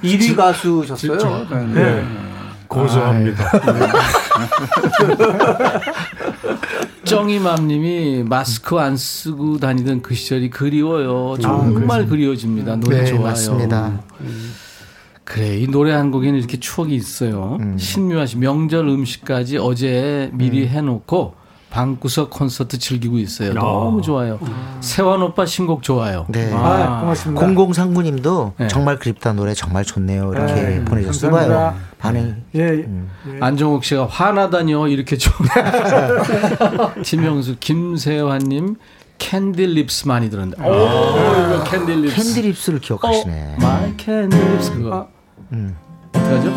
[0.02, 1.47] 1위 가수셨어요.
[1.74, 2.34] 네.
[2.68, 3.44] 고소합니다.
[7.04, 11.36] 정이맘님이 마스크 안 쓰고 다니던 그 시절이 그리워요.
[11.40, 12.76] 정말 그리워집니다.
[12.76, 13.22] 노래 네, 좋아요.
[13.22, 14.00] 맞습니다.
[15.24, 17.58] 그래 이 노래 한 곡에는 이렇게 추억이 있어요.
[17.76, 21.34] 신묘하 씨 명절 음식까지 어제 미리 해놓고
[21.74, 23.52] 방구석 콘서트 즐기고 있어요.
[23.52, 24.38] 너무 좋아요.
[24.80, 26.24] 세환 오빠 신곡 좋아요.
[26.28, 26.48] 네.
[26.55, 27.44] 아, 고맙습니다.
[27.44, 28.68] 0039님도 네.
[28.68, 30.32] 정말 그립다 노래 정말 좋네요.
[30.32, 31.32] 이렇게 네, 보내줬어요.
[31.32, 31.70] 감사합니다.
[31.72, 31.80] 봐요.
[31.98, 32.44] 반응.
[32.55, 32.86] 예,
[33.40, 35.32] 안정욱 씨가 화나다니요 이렇게 좀.
[37.02, 38.76] 김영수 김세환님
[39.18, 40.62] Candy Lips 많이 들었는데.
[40.62, 42.14] 오 이거 Candy Lips.
[42.14, 43.56] Candy Lips를 기억하시네.
[43.60, 45.09] My Candy Lips 그거.
[45.52, 45.76] 음.
[46.14, 46.51] 어떡하죠?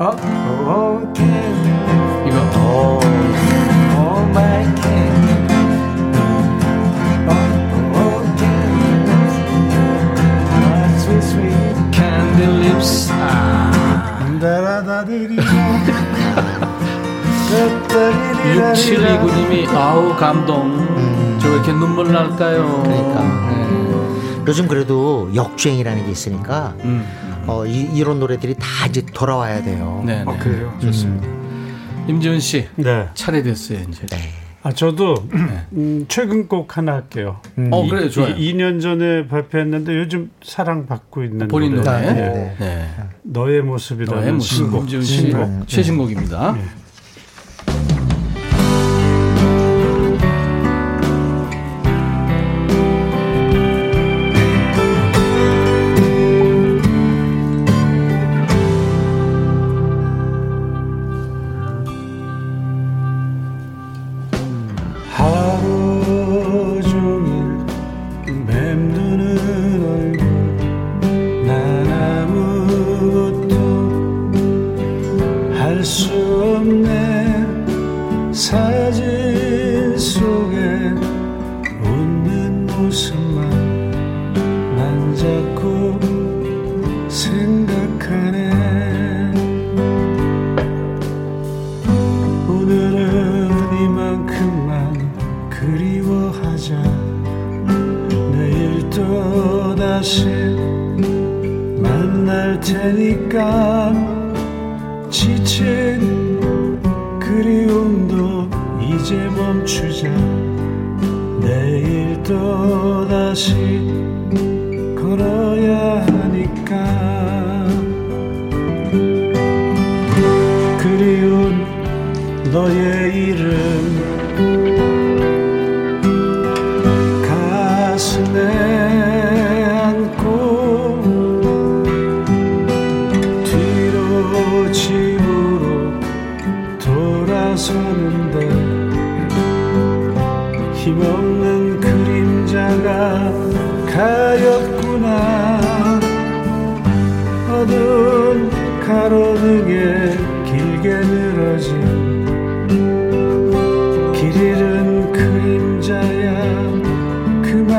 [0.00, 1.97] 어, 어, 캔디,
[18.56, 21.38] 6729님이 아우 감동.
[21.40, 22.82] 저왜 이렇게 눈물 날까요?
[22.82, 23.22] 그러니까.
[23.22, 24.44] 네.
[24.46, 27.06] 요즘 그래도 역주행이라는 게 있으니까 음.
[27.46, 30.02] 어, 이, 런 노래들이 다 이제 돌아와야 돼요.
[30.04, 30.30] 네, 네.
[30.30, 30.76] 아, 그래요?
[30.80, 31.28] 좋습니다.
[32.08, 33.08] 임지훈 씨 네.
[33.14, 34.06] 차례 됐어요 이제.
[34.62, 35.14] 아 저도
[35.72, 37.40] 음, 최근 곡 하나 할게요.
[37.70, 38.34] 어 이- 그래요 좋아요.
[38.34, 41.82] 이, 2년 전에 발표했는데 요즘 사랑 받고 있는 본인 노래.
[41.90, 42.12] 네, 예.
[42.12, 42.56] 네.
[42.58, 42.88] 네.
[43.22, 44.54] 너의 모습이라는 너의 모습.
[44.56, 44.88] 신곡.
[44.88, 45.68] 씨 신곡.
[45.68, 46.56] 최신곡입니다.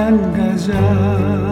[0.09, 1.48] 그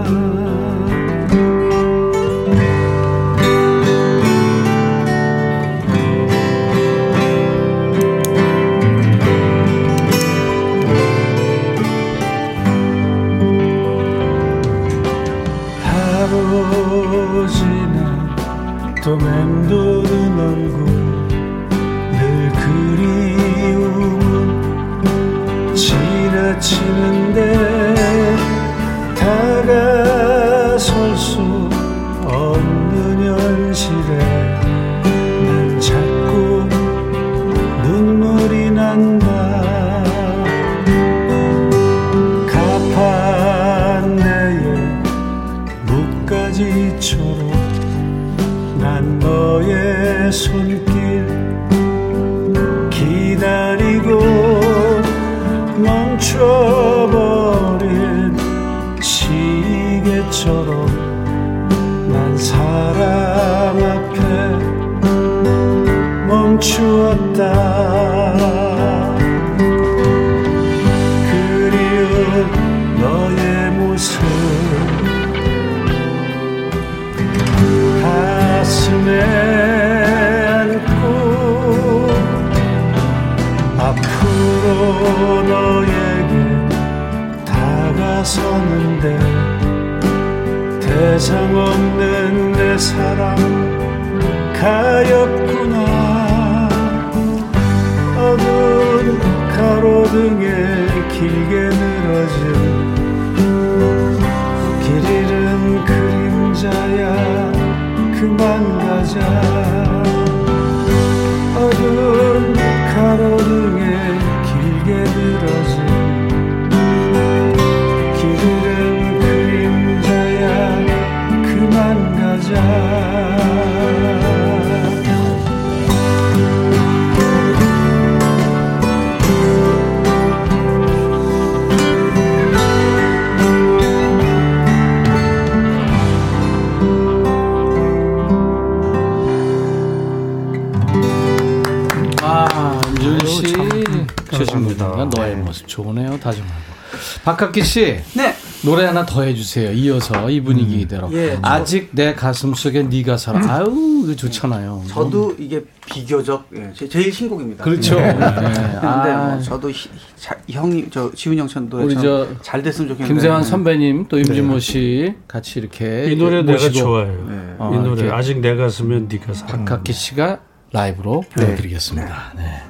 [147.38, 148.00] 박학기 씨.
[148.16, 148.34] 네.
[148.66, 149.72] 노래 하나 더 해주세요.
[149.72, 151.08] 이어서 이 분위기대로.
[151.08, 151.14] 음.
[151.14, 151.40] 예, 음.
[151.44, 153.40] 아직 내 가슴 속에 네가 살아.
[153.40, 153.50] 음.
[153.50, 154.82] 아우 이거 좋잖아요.
[154.84, 154.88] 음.
[154.88, 157.64] 저도 이게 비교적 예, 제, 일 신곡입니다.
[157.64, 157.96] 그렇죠.
[157.96, 158.14] 네.
[158.14, 158.18] 네.
[158.18, 159.40] 근데 뭐 아.
[159.40, 163.14] 저도 히, 자, 형이 저 지훈 형천 노래 우리 저 잘 됐으면 좋겠는데.
[163.14, 163.48] 김세환 네.
[163.48, 164.60] 선배님 또 임진모 네.
[164.60, 166.72] 씨 같이 이렇게 이 노래 모시고.
[166.72, 167.26] 내가 좋아요.
[167.30, 167.56] 네.
[167.60, 169.58] 어, 이 노래 아직 내 가슴은 네가 살아.
[169.58, 170.40] 박학기 씨가
[170.72, 171.46] 라이브로 네.
[171.46, 172.34] 보여드리겠습니다.
[172.36, 172.42] 네.
[172.44, 172.62] 네.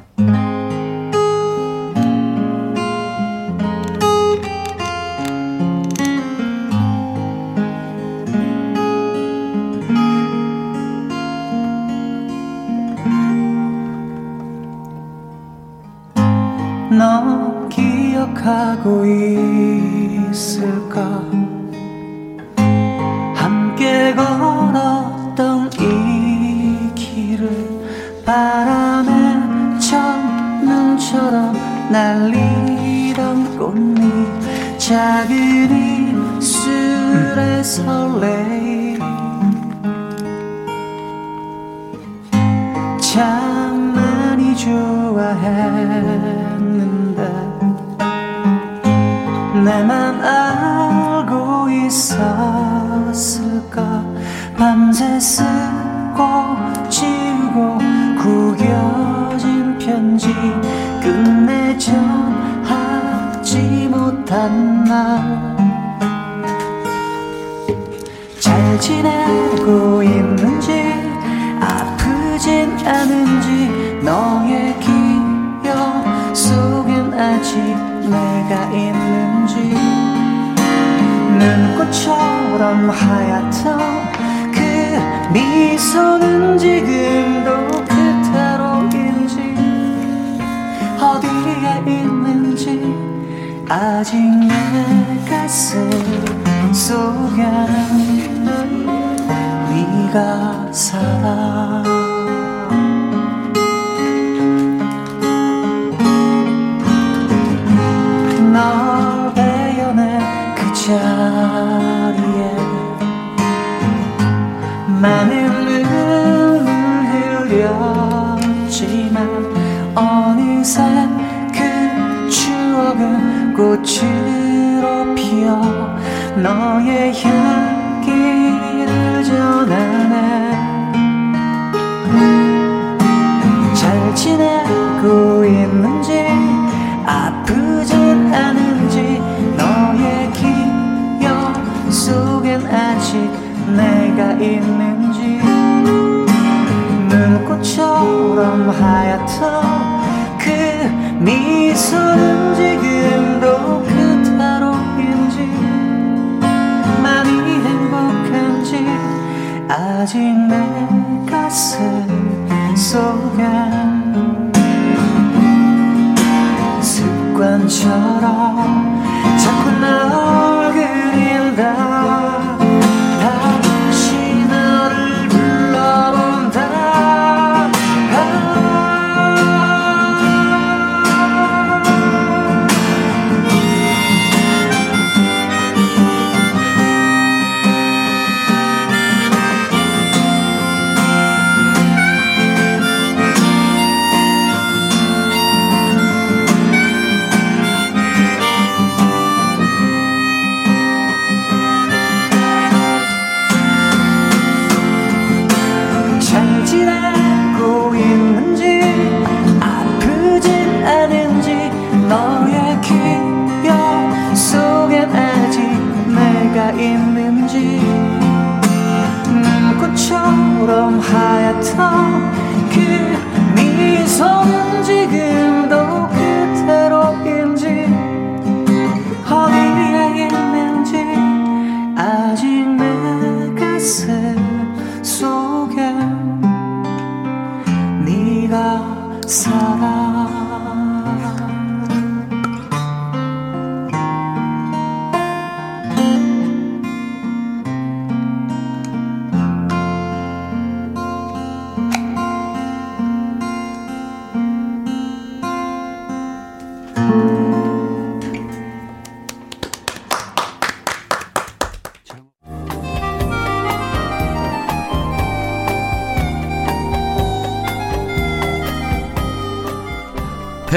[224.17, 224.66] told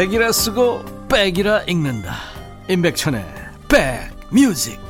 [0.00, 2.14] 백이라 쓰고 백이라 읽는다
[2.70, 3.22] 임백천의
[3.68, 4.80] 백뮤직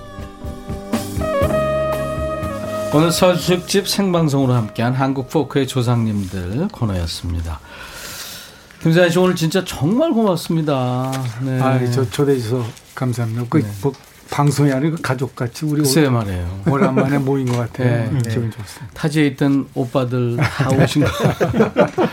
[2.94, 7.58] 오늘 설 특집 생방송으로 함께한 한국 포크의 조상님들 코너였습니다
[8.82, 11.10] 김사희 씨 오늘 진짜 정말 고맙습니다
[11.44, 11.60] 네.
[11.60, 12.64] 아, 저 초대해 주셔서
[12.94, 13.46] 감사합니다.
[13.50, 13.92] 그 뭐,
[14.30, 17.88] 방송이 아니고 가족같이 우리 글쎄 말이에요 오- 오랜만에 모인 것 같아요.
[18.04, 18.30] 네, 음, 네.
[18.30, 18.94] 기분 좋습니다.
[18.94, 21.10] 타지에 있던 오빠들 다 오신 거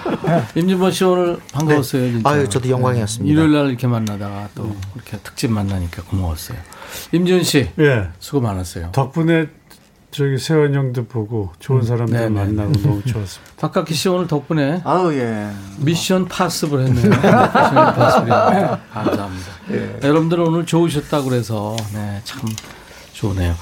[0.56, 3.32] 임진범 씨 오늘 반가웠어요 진짜 아유, 저도 영광이었습니다.
[3.32, 6.58] 일요일 날 이렇게 만나다가 또 이렇게 특집 만나니까 고마웠어요
[7.12, 8.10] 임지훈 씨 예.
[8.20, 9.48] 수고 많았어요 덕분에
[10.10, 12.30] 저기 세원 형도 보고 좋은 사람들 네네.
[12.30, 13.54] 만나고 너무 좋았습니다.
[13.60, 15.50] 박학기 씨 오늘 덕분에 아우 예.
[15.80, 17.10] 미션 파스를 했네요.
[17.12, 18.80] 미션 했네요.
[18.94, 19.52] 감사합니다.
[20.04, 22.42] 여러분들 오늘 좋으셨다고 그래서 네, 참
[23.14, 23.54] 좋네요.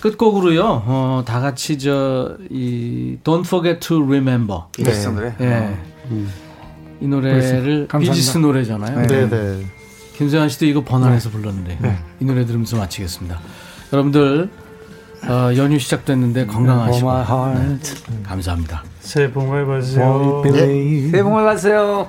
[0.00, 0.82] 끝곡으로요.
[0.86, 4.62] 어, 다 같이 저 이 Don't Forget to Remember.
[4.76, 5.34] 비슷한 노래.
[5.40, 5.76] 예.
[7.00, 7.88] 이 노래를.
[8.00, 9.06] 비지스 노래잖아요.
[9.06, 9.66] 네, 네.
[10.16, 11.78] 김세환 씨도 이거 번안해서 불렀는데
[12.20, 13.38] 이 노래 들으면서 마치겠습니다.
[13.92, 14.50] 여러분들
[15.28, 18.84] 어, 연휴 시작됐는데 건강하시고 For my heart, 감사합니다.
[19.00, 20.42] 새해 복 많이 받으세요.
[21.10, 22.08] 새해 복 많이 받으세요.